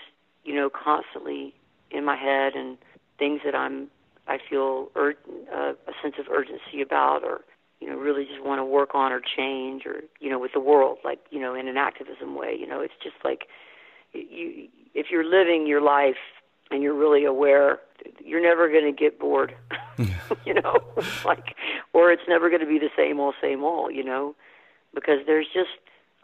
you 0.47 0.55
know, 0.55 0.69
constantly 0.69 1.53
in 1.91 2.05
my 2.05 2.15
head 2.15 2.53
and 2.55 2.77
things 3.19 3.41
that 3.43 3.53
I'm 3.53 3.89
I 4.27 4.39
feel 4.49 4.89
ur- 4.95 5.15
uh, 5.53 5.73
a 5.87 5.93
sense 6.01 6.15
of 6.17 6.25
urgency 6.29 6.81
about, 6.81 7.23
or 7.23 7.41
you 7.79 7.87
know, 7.87 7.95
really 7.95 8.25
just 8.25 8.43
want 8.43 8.59
to 8.59 8.65
work 8.65 8.95
on 8.95 9.11
or 9.11 9.21
change, 9.21 9.85
or 9.85 10.01
you 10.19 10.29
know, 10.29 10.39
with 10.39 10.53
the 10.53 10.59
world, 10.59 10.97
like 11.03 11.19
you 11.29 11.39
know, 11.39 11.53
in 11.53 11.67
an 11.67 11.77
activism 11.77 12.35
way. 12.35 12.55
You 12.59 12.67
know, 12.67 12.81
it's 12.81 12.93
just 13.03 13.15
like 13.23 13.47
you 14.13 14.67
if 14.93 15.07
you're 15.11 15.23
living 15.23 15.67
your 15.67 15.81
life 15.81 16.17
and 16.71 16.81
you're 16.81 16.95
really 16.95 17.23
aware, 17.23 17.79
you're 18.23 18.41
never 18.41 18.67
going 18.67 18.85
to 18.85 18.91
get 18.91 19.19
bored. 19.19 19.55
you 20.45 20.53
know, 20.53 20.79
like, 21.25 21.55
or 21.93 22.11
it's 22.11 22.23
never 22.27 22.49
going 22.49 22.61
to 22.61 22.67
be 22.67 22.79
the 22.79 22.89
same 22.97 23.19
old, 23.19 23.35
same 23.41 23.63
old. 23.63 23.93
You 23.93 24.03
know, 24.03 24.35
because 24.93 25.19
there's 25.25 25.47
just 25.53 25.69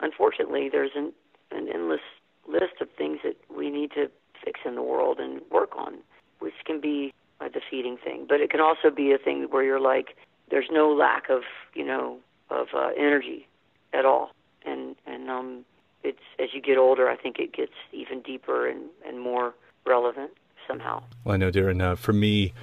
unfortunately 0.00 0.68
there's 0.70 0.92
an 0.96 1.12
an 1.50 1.68
endless 1.72 2.00
list 2.48 2.80
of 2.80 2.88
things 2.98 3.20
that 3.24 3.36
we 3.54 3.70
need 3.70 3.90
to 3.92 4.10
fix 4.44 4.60
in 4.64 4.74
the 4.74 4.82
world 4.82 5.18
and 5.18 5.40
work 5.50 5.76
on, 5.76 5.98
which 6.40 6.54
can 6.64 6.80
be 6.80 7.12
a 7.40 7.48
defeating 7.48 7.96
thing. 7.96 8.26
But 8.28 8.40
it 8.40 8.50
can 8.50 8.60
also 8.60 8.90
be 8.90 9.12
a 9.12 9.18
thing 9.18 9.46
where 9.50 9.62
you're 9.62 9.80
like, 9.80 10.16
there's 10.54 10.70
no 10.70 10.88
lack 10.92 11.28
of, 11.30 11.42
you 11.74 11.84
know, 11.84 12.18
of 12.48 12.68
uh, 12.76 12.90
energy 12.96 13.48
at 13.92 14.04
all. 14.04 14.30
And 14.64 14.94
and 15.04 15.28
um, 15.28 15.64
it's 16.04 16.22
as 16.38 16.50
you 16.54 16.62
get 16.62 16.78
older, 16.78 17.10
I 17.10 17.16
think 17.16 17.40
it 17.40 17.52
gets 17.52 17.72
even 17.92 18.22
deeper 18.22 18.68
and 18.68 18.82
and 19.06 19.20
more 19.20 19.52
relevant 19.84 20.30
somehow. 20.68 21.02
Well, 21.24 21.34
I 21.34 21.38
know, 21.38 21.50
Darren. 21.50 21.82
Uh, 21.82 21.96
for 21.96 22.12
me, 22.12 22.54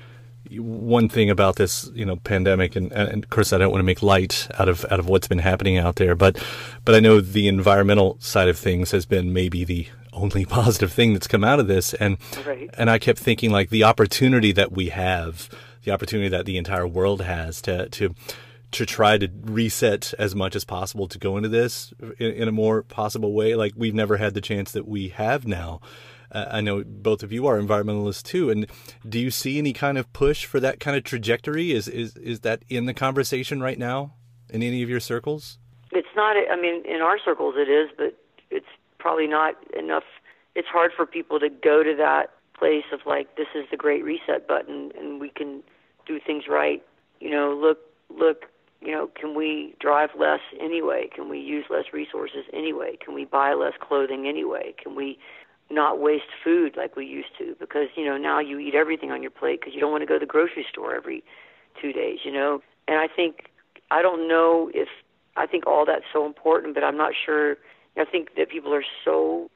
one 0.49 1.10
thing 1.10 1.30
about 1.30 1.58
this, 1.58 1.91
you 1.93 2.06
know, 2.06 2.15
pandemic, 2.15 2.77
and, 2.77 2.93
and 2.93 3.25
of 3.25 3.30
course, 3.30 3.51
I 3.51 3.58
don't 3.58 3.71
want 3.71 3.82
to 3.82 3.86
make 3.86 4.01
light 4.01 4.47
out 4.58 4.69
of 4.69 4.86
out 4.86 4.99
of 5.01 5.10
what's 5.10 5.27
been 5.27 5.39
happening 5.39 5.77
out 5.77 5.97
there, 5.97 6.15
but 6.15 6.41
but 6.86 6.95
I 6.95 7.01
know 7.01 7.19
the 7.19 7.49
environmental 7.49 8.15
side 8.21 8.47
of 8.47 8.58
things 8.58 8.91
has 8.91 9.06
been 9.06 9.34
maybe 9.34 9.65
the 9.65 9.88
only 10.13 10.45
positive 10.60 10.93
thing 10.93 11.12
that's 11.12 11.27
come 11.27 11.43
out 11.43 11.60
of 11.60 11.67
this, 11.67 11.93
and 11.95 12.17
right. 12.47 12.69
and 12.77 12.89
I 12.89 12.99
kept 12.99 13.19
thinking 13.19 13.51
like 13.51 13.69
the 13.69 13.84
opportunity 13.84 14.54
that 14.54 14.71
we 14.71 14.89
have, 14.89 15.49
the 15.84 15.91
opportunity 15.91 16.30
that 16.30 16.46
the 16.46 16.58
entire 16.58 16.88
world 16.88 17.22
has 17.22 17.62
to 17.63 17.89
to 17.89 18.13
to 18.72 18.86
try 18.86 19.17
to 19.17 19.28
reset 19.44 20.13
as 20.17 20.34
much 20.34 20.56
as 20.56 20.63
possible 20.63 21.08
to 21.08 21.20
go 21.20 21.36
into 21.36 21.50
this 21.50 21.94
in, 22.20 22.32
in 22.32 22.48
a 22.48 22.52
more 22.52 22.84
possible 22.84 23.34
way. 23.34 23.56
Like 23.56 23.74
we've 23.76 23.94
never 23.94 24.17
had 24.17 24.34
the 24.34 24.41
chance 24.41 24.72
that 24.72 24.88
we 24.88 25.10
have 25.10 25.46
now. 25.46 25.82
Uh, 26.32 26.46
I 26.50 26.62
know 26.62 26.84
both 26.86 27.24
of 27.24 27.34
you 27.34 27.48
are 27.48 27.60
environmentalists 27.60 28.24
too, 28.24 28.50
and 28.50 28.65
do 29.08 29.20
you 29.20 29.32
see 29.32 29.58
any 29.58 29.74
kind 29.74 29.98
of 29.98 30.12
push 30.13 30.46
for 30.46 30.62
that 30.62 30.80
kind 30.80 30.96
of 30.96 31.04
trajectory? 31.04 31.72
Is 31.72 31.88
is 31.88 32.15
is 32.15 32.39
that 32.41 32.63
in 32.70 32.86
the 32.86 32.94
conversation 32.94 33.62
right 33.62 33.78
now 33.78 34.13
in 34.50 34.63
any 34.63 34.82
of 34.84 34.89
your 34.89 35.02
circles? 35.02 35.58
It's 35.91 36.08
not. 36.15 36.38
I 36.38 36.56
mean, 36.56 36.86
in 36.86 37.02
our 37.02 37.20
circles 37.20 37.56
it 37.58 37.70
is, 37.70 37.89
but 37.98 38.17
it's 38.50 38.65
probably 38.98 39.28
not 39.28 39.56
enough. 39.78 40.06
It's 40.56 40.67
hard 40.67 40.91
for 40.96 41.06
people 41.06 41.39
to 41.39 41.50
go 41.50 41.84
to 41.84 41.96
that 41.98 42.32
place 42.58 42.86
of 42.94 43.00
like, 43.06 43.36
this 43.38 43.48
is 43.56 43.65
the 43.72 43.78
great 43.78 44.04
reset 44.04 44.48
button, 44.48 44.91
and 44.98 45.20
we 45.20 45.30
can 45.30 45.63
do 46.06 46.20
things 46.26 46.46
right. 46.50 46.84
You 47.20 47.30
know, 47.30 47.58
look, 47.60 47.80
look. 48.10 48.46
You 48.84 48.92
know, 48.92 49.12
can 49.14 49.36
we 49.36 49.76
drive 49.80 50.10
less 50.18 50.40
anyway? 50.60 51.08
Can 51.14 51.30
we 51.30 51.38
use 51.38 51.66
less 51.70 51.94
resources 51.94 52.46
anyway? 52.52 52.98
Can 53.04 53.14
we 53.14 53.26
buy 53.26 53.54
less 53.54 53.74
clothing 53.80 54.28
anyway? 54.28 54.74
Can 54.82 54.96
we 54.96 55.20
not 55.72 56.00
waste 56.00 56.26
food 56.44 56.76
like 56.76 56.96
we 56.96 57.06
used 57.06 57.30
to 57.38 57.56
because 57.60 57.88
you 57.96 58.06
know 58.06 58.18
now 58.18 58.40
you 58.40 58.60
eat 58.60 58.76
everything 58.76 59.12
on 59.12 59.22
your 59.22 59.32
plate 59.32 59.60
because 59.60 59.74
you 59.74 59.80
don't 59.80 59.92
want 59.92 60.02
to 60.02 60.06
go 60.06 60.16
to 60.16 60.20
the 60.20 60.26
grocery 60.26 60.66
store 60.70 60.94
every 60.94 61.24
two 61.82 61.94
days 61.94 62.20
you 62.24 62.32
know 62.32 62.62
and 62.88 62.98
i 62.98 63.08
think 63.08 63.50
i 63.90 64.02
don't 64.02 64.28
know 64.28 64.70
if 64.74 64.90
i 65.38 65.46
think 65.48 65.66
all 65.66 65.86
that's 65.86 66.06
so 66.12 66.26
important 66.26 66.74
but 66.74 66.84
i'm 66.84 66.98
not 66.98 67.14
sure 67.26 67.56
i 67.98 68.06
think 68.06 68.36
that 68.36 68.50
people 68.50 68.74
are 68.74 68.84
so 69.06 69.50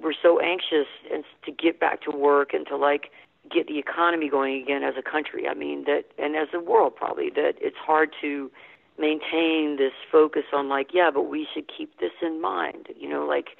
we're 0.00 0.12
so 0.20 0.38
anxious 0.40 0.86
and 1.12 1.24
to 1.44 1.50
get 1.50 1.80
back 1.80 2.02
to 2.02 2.10
work 2.10 2.52
and 2.52 2.66
to 2.66 2.76
like 2.76 3.10
get 3.50 3.66
the 3.66 3.78
economy 3.78 4.28
going 4.28 4.62
again 4.62 4.82
as 4.82 4.94
a 4.98 5.02
country. 5.02 5.48
I 5.48 5.54
mean 5.54 5.84
that 5.84 6.04
and 6.18 6.36
as 6.36 6.48
a 6.54 6.60
world 6.60 6.94
probably 6.96 7.30
that 7.30 7.54
it's 7.60 7.76
hard 7.76 8.14
to 8.20 8.50
maintain 8.98 9.76
this 9.78 9.92
focus 10.10 10.44
on 10.52 10.68
like 10.68 10.88
yeah 10.92 11.10
but 11.12 11.22
we 11.22 11.46
should 11.52 11.66
keep 11.66 11.98
this 11.98 12.12
in 12.20 12.40
mind. 12.40 12.88
You 12.96 13.08
know 13.08 13.26
like 13.26 13.56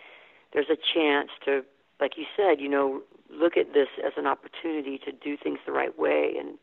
there's 0.52 0.70
a 0.70 0.76
chance 0.76 1.30
to 1.44 1.64
like 2.02 2.18
you 2.18 2.24
said, 2.36 2.60
you 2.60 2.68
know, 2.68 3.00
look 3.30 3.56
at 3.56 3.72
this 3.72 3.88
as 4.04 4.12
an 4.16 4.26
opportunity 4.26 4.98
to 4.98 5.12
do 5.12 5.36
things 5.36 5.60
the 5.64 5.72
right 5.72 5.96
way 5.96 6.34
and 6.38 6.58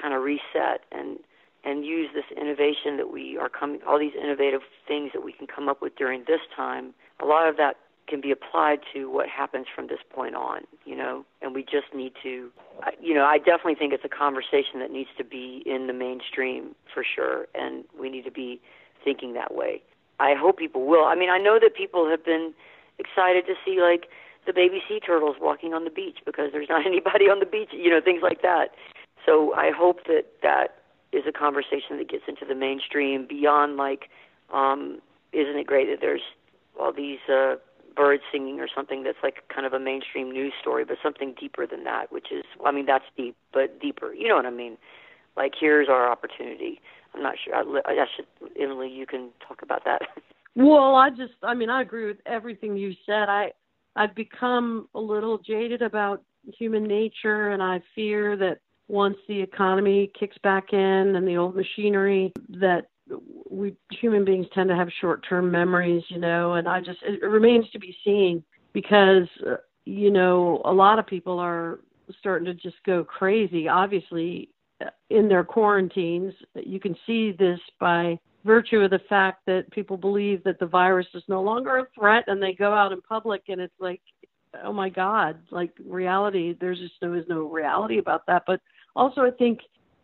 kind 0.00 0.14
of 0.14 0.22
reset 0.22 0.82
and 0.90 1.18
and 1.64 1.84
use 1.84 2.08
this 2.14 2.24
innovation 2.40 2.96
that 2.96 3.12
we 3.12 3.36
are 3.36 3.48
coming 3.48 3.80
all 3.86 3.98
these 3.98 4.14
innovative 4.20 4.62
things 4.86 5.10
that 5.12 5.24
we 5.24 5.32
can 5.32 5.46
come 5.46 5.68
up 5.68 5.82
with 5.82 5.94
during 5.96 6.24
this 6.26 6.40
time. 6.56 6.94
A 7.20 7.26
lot 7.26 7.48
of 7.48 7.56
that 7.58 7.76
can 8.08 8.20
be 8.20 8.30
applied 8.30 8.80
to 8.92 9.10
what 9.10 9.28
happens 9.28 9.66
from 9.74 9.86
this 9.88 10.00
point 10.10 10.34
on 10.34 10.62
you 10.84 10.96
know? 10.96 11.24
And 11.42 11.54
we 11.54 11.62
just 11.62 11.94
need 11.94 12.12
to 12.22 12.50
you 13.00 13.14
know 13.14 13.24
i 13.24 13.38
definitely 13.38 13.74
think 13.74 13.92
it's 13.92 14.04
a 14.04 14.08
conversation 14.08 14.78
that 14.80 14.90
needs 14.90 15.10
to 15.18 15.24
be 15.24 15.62
in 15.66 15.86
the 15.86 15.92
mainstream 15.92 16.74
for 16.92 17.04
sure 17.04 17.46
and 17.54 17.84
we 17.98 18.08
need 18.08 18.24
to 18.24 18.30
be 18.30 18.60
thinking 19.04 19.32
that 19.34 19.54
way. 19.54 19.82
I 20.20 20.34
hope 20.34 20.58
people 20.58 20.86
will. 20.86 21.04
I 21.04 21.14
mean 21.14 21.30
i 21.30 21.38
know 21.38 21.58
that 21.60 21.74
people 21.74 22.08
have 22.08 22.24
been 22.24 22.54
excited 22.98 23.46
to 23.46 23.54
see 23.64 23.80
like 23.80 24.08
the 24.46 24.52
baby 24.52 24.80
sea 24.88 24.98
turtles 24.98 25.36
walking 25.40 25.74
on 25.74 25.84
the 25.84 25.90
beach 25.90 26.18
because 26.24 26.50
there's 26.52 26.68
not 26.68 26.84
anybody 26.92 27.26
on 27.26 27.38
the 27.38 27.46
beach, 27.46 27.70
you 27.72 27.90
know, 27.90 28.00
things 28.00 28.22
like 28.22 28.42
that. 28.42 28.70
So 29.24 29.54
I 29.54 29.70
hope 29.70 30.06
that 30.06 30.24
that 30.42 30.82
is 31.12 31.24
a 31.28 31.32
conversation 31.32 31.98
that 31.98 32.08
gets 32.08 32.24
into 32.26 32.44
the 32.44 32.54
mainstream 32.54 33.26
beyond 33.26 33.76
like, 33.76 34.08
um, 34.52 35.00
isn't 35.32 35.56
it 35.56 35.66
great 35.66 35.88
that 35.90 35.98
there's 36.00 36.22
all 36.80 36.92
these 36.92 37.18
uh, 37.28 37.56
birds 37.98 38.22
singing 38.30 38.60
or 38.60 38.68
something 38.72 39.02
that's 39.02 39.18
like 39.24 39.42
kind 39.52 39.66
of 39.66 39.72
a 39.72 39.80
mainstream 39.80 40.30
news 40.30 40.52
story, 40.60 40.84
but 40.84 40.98
something 41.02 41.34
deeper 41.38 41.66
than 41.66 41.82
that, 41.82 42.12
which 42.12 42.28
is, 42.30 42.44
I 42.64 42.70
mean, 42.70 42.86
that's 42.86 43.04
deep, 43.16 43.36
but 43.52 43.80
deeper. 43.80 44.14
You 44.14 44.28
know 44.28 44.36
what 44.36 44.46
I 44.46 44.50
mean? 44.50 44.78
Like, 45.36 45.54
here's 45.60 45.88
our 45.88 46.08
opportunity. 46.10 46.80
I'm 47.12 47.22
not 47.22 47.34
sure. 47.44 47.56
I, 47.56 47.90
I 47.90 48.06
should, 48.14 48.26
Emily, 48.58 48.88
you 48.88 49.04
can 49.04 49.30
talk 49.46 49.62
about 49.62 49.84
that. 49.84 50.02
Well, 50.56 50.96
I 50.96 51.10
just, 51.10 51.34
I 51.44 51.54
mean, 51.54 51.70
I 51.70 51.82
agree 51.82 52.06
with 52.06 52.16
everything 52.26 52.76
you 52.76 52.92
said. 53.06 53.28
I, 53.28 53.52
I've 53.94 54.12
become 54.16 54.88
a 54.92 54.98
little 54.98 55.38
jaded 55.38 55.82
about 55.82 56.24
human 56.58 56.82
nature, 56.82 57.50
and 57.50 57.62
I 57.62 57.80
fear 57.94 58.36
that 58.38 58.58
once 58.88 59.18
the 59.28 59.40
economy 59.40 60.10
kicks 60.18 60.36
back 60.42 60.72
in 60.72 60.78
and 61.14 61.28
the 61.28 61.36
old 61.36 61.54
machinery, 61.54 62.32
that 62.48 62.88
we 63.50 63.74
human 63.90 64.24
beings 64.24 64.46
tend 64.54 64.68
to 64.68 64.76
have 64.76 64.88
short-term 65.00 65.50
memories, 65.50 66.02
you 66.08 66.18
know. 66.18 66.54
And 66.54 66.68
I 66.68 66.80
just 66.80 66.98
it 67.02 67.22
remains 67.22 67.68
to 67.70 67.78
be 67.78 67.96
seen 68.04 68.42
because 68.72 69.28
uh, 69.46 69.56
you 69.84 70.10
know 70.10 70.62
a 70.64 70.72
lot 70.72 70.98
of 70.98 71.06
people 71.06 71.38
are 71.38 71.80
starting 72.20 72.46
to 72.46 72.54
just 72.54 72.76
go 72.84 73.04
crazy. 73.04 73.68
Obviously, 73.68 74.50
uh, 74.80 74.90
in 75.10 75.28
their 75.28 75.44
quarantines, 75.44 76.32
you 76.54 76.80
can 76.80 76.96
see 77.06 77.32
this 77.32 77.60
by 77.80 78.18
virtue 78.44 78.80
of 78.80 78.90
the 78.90 79.00
fact 79.08 79.42
that 79.46 79.70
people 79.72 79.96
believe 79.96 80.42
that 80.44 80.58
the 80.58 80.66
virus 80.66 81.06
is 81.14 81.22
no 81.28 81.42
longer 81.42 81.78
a 81.78 81.86
threat 81.94 82.24
and 82.28 82.42
they 82.42 82.52
go 82.54 82.72
out 82.72 82.92
in 82.92 83.00
public 83.02 83.42
and 83.48 83.60
it's 83.60 83.74
like 83.80 84.00
oh 84.64 84.72
my 84.72 84.88
god 84.88 85.38
like 85.50 85.70
reality 85.84 86.56
there's 86.60 86.78
just 86.78 86.94
no 87.02 87.12
is 87.14 87.24
no 87.28 87.48
reality 87.48 87.98
about 87.98 88.24
that 88.26 88.44
but 88.46 88.60
also 88.96 89.22
i 89.22 89.30
think 89.30 89.58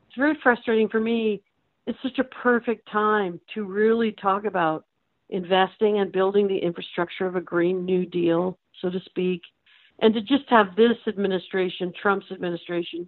it's 0.06 0.16
very 0.16 0.36
frustrating 0.42 0.88
for 0.88 1.00
me 1.00 1.40
it's 1.86 1.98
such 2.02 2.18
a 2.18 2.24
perfect 2.24 2.88
time 2.90 3.40
to 3.54 3.64
really 3.64 4.12
talk 4.12 4.44
about 4.44 4.84
investing 5.30 5.98
and 5.98 6.12
building 6.12 6.46
the 6.46 6.58
infrastructure 6.58 7.26
of 7.26 7.36
a 7.36 7.40
green 7.40 7.84
new 7.84 8.04
deal 8.04 8.58
so 8.80 8.90
to 8.90 9.00
speak 9.06 9.40
and 10.00 10.12
to 10.12 10.20
just 10.20 10.44
have 10.48 10.76
this 10.76 10.96
administration 11.08 11.92
trump's 12.00 12.26
administration 12.30 13.06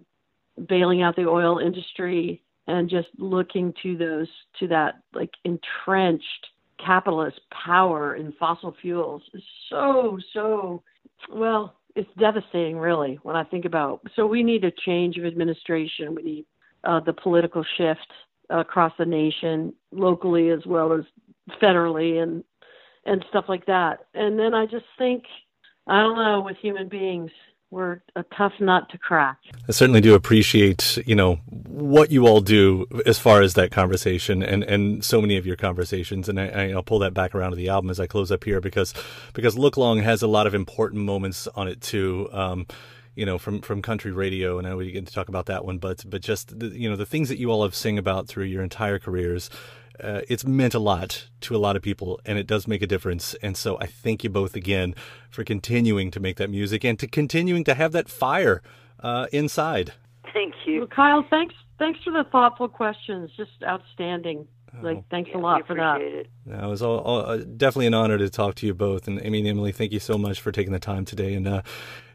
bailing 0.67 1.03
out 1.03 1.15
the 1.15 1.27
oil 1.27 1.59
industry 1.59 2.41
and 2.65 2.89
just 2.89 3.07
looking 3.19 3.73
to 3.83 3.95
those 3.97 4.27
to 4.59 4.67
that 4.67 4.95
like 5.13 5.29
entrenched 5.45 6.47
capitalist 6.83 7.39
power 7.65 8.15
in 8.15 8.33
fossil 8.39 8.75
fuels 8.81 9.21
is 9.33 9.43
so 9.69 10.17
so 10.33 10.81
well 11.31 11.75
it's 11.95 12.09
devastating 12.19 12.77
really 12.77 13.19
when 13.21 13.35
i 13.35 13.43
think 13.43 13.65
about 13.65 14.01
so 14.15 14.25
we 14.25 14.41
need 14.41 14.63
a 14.63 14.71
change 14.85 15.17
of 15.17 15.25
administration. 15.25 16.15
We 16.15 16.23
need 16.23 16.45
uh, 16.83 16.99
the 17.01 17.13
political 17.13 17.63
shift 17.77 18.07
across 18.49 18.93
the 18.97 19.05
nation 19.05 19.73
locally 19.91 20.49
as 20.49 20.65
well 20.65 20.93
as 20.93 21.01
federally 21.61 22.21
and 22.21 22.43
and 23.05 23.23
stuff 23.29 23.45
like 23.47 23.65
that 23.65 24.05
and 24.13 24.37
then 24.37 24.53
i 24.53 24.65
just 24.65 24.85
think 24.97 25.23
i 25.87 25.99
don't 25.99 26.17
know 26.17 26.41
with 26.41 26.57
human 26.57 26.87
beings 26.87 27.31
we're 27.69 28.01
a 28.15 28.23
tough 28.35 28.53
nut 28.59 28.87
to 28.91 28.97
crack. 28.97 29.37
I 29.67 29.71
certainly 29.71 29.99
do 29.99 30.15
appreciate, 30.15 30.97
you 31.05 31.15
know, 31.15 31.35
what 31.67 32.11
you 32.11 32.25
all 32.25 32.39
do 32.39 32.85
as 33.05 33.19
far 33.19 33.41
as 33.41 33.55
that 33.55 33.71
conversation 33.71 34.41
and, 34.41 34.63
and 34.63 35.03
so 35.03 35.19
many 35.19 35.35
of 35.35 35.45
your 35.45 35.57
conversations. 35.57 36.29
And 36.29 36.39
I, 36.39 36.73
will 36.73 36.83
pull 36.83 36.99
that 36.99 37.13
back 37.13 37.35
around 37.35 37.51
to 37.51 37.57
the 37.57 37.67
album 37.67 37.89
as 37.89 37.99
I 37.99 38.07
close 38.07 38.31
up 38.31 38.45
here 38.45 38.61
because, 38.61 38.93
because 39.33 39.57
Look 39.57 39.75
Long 39.75 39.99
has 39.99 40.21
a 40.21 40.27
lot 40.27 40.47
of 40.47 40.53
important 40.55 41.03
moments 41.03 41.47
on 41.55 41.67
it 41.67 41.81
too. 41.81 42.29
Um, 42.31 42.67
you 43.17 43.25
know, 43.25 43.37
from, 43.37 43.61
from 43.61 43.81
country 43.81 44.11
radio, 44.11 44.57
and 44.57 44.67
I 44.67 44.69
know 44.69 44.77
we 44.77 44.91
get 44.91 45.07
to 45.07 45.13
talk 45.13 45.27
about 45.27 45.47
that 45.47 45.65
one, 45.65 45.79
but, 45.79 46.05
but 46.07 46.21
just, 46.21 46.59
the, 46.59 46.67
you 46.67 46.89
know, 46.89 46.95
the 46.95 47.05
things 47.05 47.29
that 47.29 47.39
you 47.39 47.49
all 47.49 47.63
have 47.63 47.73
sing 47.73 47.97
about 47.97 48.27
through 48.27 48.45
your 48.45 48.61
entire 48.63 48.99
careers, 48.99 49.49
uh, 50.01 50.21
it's 50.29 50.45
meant 50.45 50.75
a 50.75 50.79
lot 50.79 51.27
to 51.41 51.55
a 51.55 51.57
lot 51.57 51.75
of 51.75 51.81
people 51.81 52.19
and 52.25 52.37
it 52.37 52.45
does 52.45 52.67
make 52.67 52.83
a 52.83 52.87
difference. 52.87 53.33
And 53.41 53.57
so 53.57 53.79
I 53.79 53.87
thank 53.87 54.23
you 54.23 54.29
both 54.29 54.55
again 54.55 54.93
for 55.31 55.43
continuing 55.43 56.11
to 56.11 56.19
make 56.19 56.37
that 56.37 56.49
music 56.49 56.85
and 56.85 56.99
to 56.99 57.07
continuing 57.07 57.63
to 57.63 57.73
have 57.73 57.91
that 57.93 58.07
fire 58.07 58.61
uh, 58.99 59.25
inside. 59.31 59.93
Thank 60.33 60.53
you. 60.65 60.79
Well, 60.79 60.87
Kyle, 60.87 61.25
thanks 61.29 61.55
thanks 61.79 61.99
for 62.03 62.11
the 62.11 62.25
thoughtful 62.31 62.67
questions. 62.67 63.31
Just 63.35 63.63
outstanding. 63.63 64.47
Like, 64.81 65.09
thanks 65.09 65.31
yeah, 65.31 65.37
a 65.37 65.39
lot 65.39 65.65
for 65.65 65.75
that. 65.75 66.01
It. 66.01 66.27
it 66.45 66.67
was 66.67 66.81
all, 66.81 66.99
all, 66.99 67.19
uh, 67.19 67.37
definitely 67.37 67.87
an 67.87 67.93
honor 67.93 68.17
to 68.17 68.29
talk 68.29 68.55
to 68.55 68.67
you 68.67 68.73
both. 68.73 69.07
And 69.07 69.19
I 69.25 69.29
mean, 69.29 69.47
Emily, 69.47 69.71
thank 69.71 69.91
you 69.91 69.99
so 69.99 70.17
much 70.17 70.39
for 70.39 70.51
taking 70.51 70.73
the 70.73 70.79
time 70.79 71.05
today. 71.05 71.33
And 71.33 71.47
uh, 71.47 71.61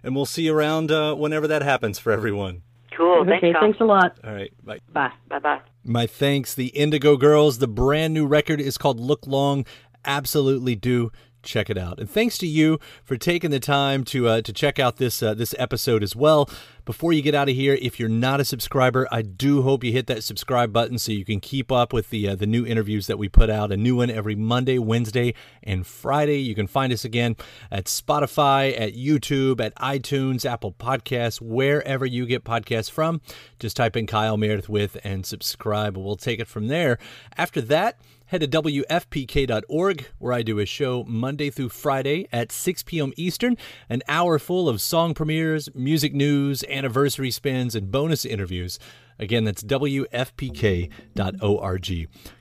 and 0.02 0.14
we'll 0.14 0.26
see 0.26 0.42
you 0.42 0.54
around 0.54 0.90
uh, 0.90 1.14
whenever 1.14 1.46
that 1.48 1.62
happens 1.62 1.98
for 1.98 2.12
everyone. 2.12 2.62
Cool. 2.96 3.22
Okay, 3.22 3.40
thanks, 3.40 3.58
thanks 3.60 3.80
a 3.80 3.84
lot. 3.84 4.18
All 4.22 4.32
right. 4.32 4.52
Bye. 4.64 4.78
Bye. 4.92 5.12
Bye 5.28 5.38
bye. 5.38 5.60
My 5.84 6.06
thanks. 6.06 6.54
The 6.54 6.68
Indigo 6.68 7.16
Girls, 7.16 7.58
the 7.58 7.68
brand 7.68 8.14
new 8.14 8.26
record 8.26 8.60
is 8.60 8.76
called 8.76 9.00
Look 9.00 9.26
Long. 9.26 9.64
Absolutely 10.04 10.74
do 10.76 11.10
check 11.42 11.70
it 11.70 11.78
out. 11.78 11.98
And 11.98 12.08
thanks 12.08 12.38
to 12.38 12.46
you 12.46 12.78
for 13.04 13.16
taking 13.16 13.50
the 13.50 13.60
time 13.60 14.04
to 14.04 14.28
uh, 14.28 14.42
to 14.42 14.52
check 14.52 14.78
out 14.78 14.96
this 14.96 15.22
uh, 15.22 15.34
this 15.34 15.54
episode 15.58 16.02
as 16.02 16.16
well. 16.16 16.48
Before 16.84 17.12
you 17.12 17.22
get 17.22 17.34
out 17.34 17.48
of 17.48 17.54
here, 17.54 17.78
if 17.80 18.00
you're 18.00 18.08
not 18.08 18.40
a 18.40 18.44
subscriber, 18.44 19.06
I 19.12 19.22
do 19.22 19.62
hope 19.62 19.84
you 19.84 19.92
hit 19.92 20.08
that 20.08 20.24
subscribe 20.24 20.72
button 20.72 20.98
so 20.98 21.12
you 21.12 21.24
can 21.24 21.38
keep 21.38 21.70
up 21.70 21.92
with 21.92 22.10
the 22.10 22.28
uh, 22.28 22.34
the 22.34 22.46
new 22.46 22.66
interviews 22.66 23.06
that 23.06 23.18
we 23.18 23.28
put 23.28 23.50
out. 23.50 23.70
A 23.70 23.76
new 23.76 23.96
one 23.96 24.10
every 24.10 24.34
Monday, 24.34 24.78
Wednesday, 24.78 25.34
and 25.62 25.86
Friday. 25.86 26.40
You 26.40 26.54
can 26.54 26.66
find 26.66 26.92
us 26.92 27.04
again 27.04 27.36
at 27.70 27.84
Spotify, 27.84 28.78
at 28.80 28.94
YouTube, 28.94 29.60
at 29.60 29.74
iTunes, 29.76 30.44
Apple 30.44 30.72
Podcasts, 30.72 31.40
wherever 31.40 32.04
you 32.04 32.26
get 32.26 32.44
podcasts 32.44 32.90
from. 32.90 33.20
Just 33.58 33.76
type 33.76 33.96
in 33.96 34.06
Kyle 34.06 34.36
Meredith 34.36 34.68
with 34.68 34.96
and 35.04 35.24
subscribe. 35.24 35.96
We'll 35.96 36.16
take 36.16 36.40
it 36.40 36.48
from 36.48 36.66
there. 36.66 36.98
After 37.36 37.60
that 37.60 38.00
head 38.32 38.40
to 38.40 38.48
WFPK.org, 38.48 40.06
where 40.18 40.32
I 40.32 40.40
do 40.40 40.58
a 40.58 40.64
show 40.64 41.04
Monday 41.06 41.50
through 41.50 41.68
Friday 41.68 42.26
at 42.32 42.50
6 42.50 42.82
p.m. 42.84 43.12
Eastern, 43.18 43.58
an 43.90 44.00
hour 44.08 44.38
full 44.38 44.70
of 44.70 44.80
song 44.80 45.12
premieres, 45.12 45.68
music 45.74 46.14
news, 46.14 46.64
anniversary 46.64 47.30
spins, 47.30 47.74
and 47.74 47.92
bonus 47.92 48.24
interviews. 48.24 48.78
Again, 49.18 49.44
that's 49.44 49.62
WFPK.org. 49.62 50.88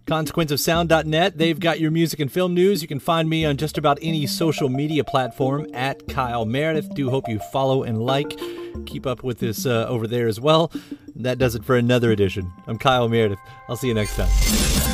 ConsequenceOfSound.net, 0.07 1.37
they've 1.37 1.59
got 1.59 1.81
your 1.81 1.91
music 1.91 2.21
and 2.21 2.31
film 2.31 2.53
news. 2.53 2.81
You 2.81 2.87
can 2.87 3.01
find 3.01 3.29
me 3.29 3.43
on 3.43 3.57
just 3.57 3.77
about 3.77 3.99
any 4.01 4.25
social 4.25 4.69
media 4.69 5.03
platform 5.03 5.67
at 5.73 6.07
Kyle 6.07 6.45
Meredith. 6.45 6.95
Do 6.95 7.09
hope 7.09 7.27
you 7.27 7.39
follow 7.51 7.83
and 7.83 8.01
like. 8.01 8.39
Keep 8.85 9.05
up 9.05 9.23
with 9.23 9.39
this 9.39 9.65
uh, 9.65 9.87
over 9.89 10.07
there 10.07 10.29
as 10.29 10.39
well. 10.39 10.71
That 11.17 11.37
does 11.37 11.53
it 11.53 11.65
for 11.65 11.75
another 11.75 12.11
edition. 12.11 12.49
I'm 12.65 12.77
Kyle 12.77 13.09
Meredith. 13.09 13.39
I'll 13.67 13.75
see 13.75 13.89
you 13.89 13.93
next 13.93 14.15
time. 14.15 14.90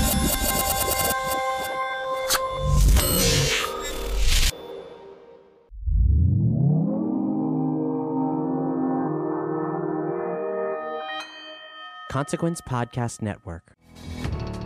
Consequence 12.18 12.62
Podcast 12.62 13.22
Network. 13.22 13.78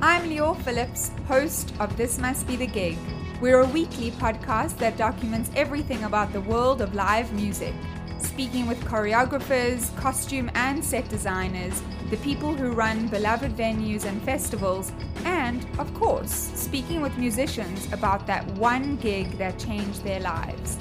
I'm 0.01 0.29
Leo 0.29 0.53
Phillips, 0.53 1.11
host 1.27 1.73
of 1.81 1.97
This 1.97 2.17
Must 2.17 2.47
Be 2.47 2.55
the 2.55 2.65
Gig. 2.65 2.97
We're 3.41 3.59
a 3.59 3.67
weekly 3.67 4.11
podcast 4.11 4.77
that 4.77 4.95
documents 4.95 5.51
everything 5.53 6.05
about 6.05 6.31
the 6.31 6.39
world 6.39 6.79
of 6.79 6.95
live 6.95 7.33
music, 7.33 7.73
speaking 8.19 8.67
with 8.67 8.79
choreographers, 8.85 9.93
costume 9.97 10.49
and 10.55 10.81
set 10.81 11.09
designers, 11.09 11.83
the 12.09 12.15
people 12.23 12.53
who 12.53 12.71
run 12.71 13.09
beloved 13.09 13.51
venues 13.57 14.05
and 14.05 14.21
festivals, 14.21 14.93
and, 15.25 15.67
of 15.77 15.93
course, 15.93 16.31
speaking 16.55 17.01
with 17.01 17.17
musicians 17.17 17.91
about 17.91 18.25
that 18.27 18.45
one 18.51 18.95
gig 18.95 19.37
that 19.37 19.59
changed 19.59 20.05
their 20.05 20.21
lives. 20.21 20.77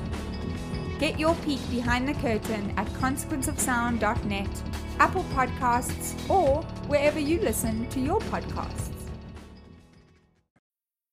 Get 1.00 1.18
your 1.18 1.34
peek 1.46 1.68
behind 1.68 2.06
the 2.06 2.14
curtain 2.14 2.72
at 2.76 2.86
consequenceofsound.net, 2.90 4.62
Apple 5.00 5.24
Podcasts, 5.34 6.14
or 6.28 6.62
wherever 6.86 7.18
you 7.18 7.40
listen 7.40 7.88
to 7.88 8.00
your 8.00 8.20
podcasts. 8.20 8.99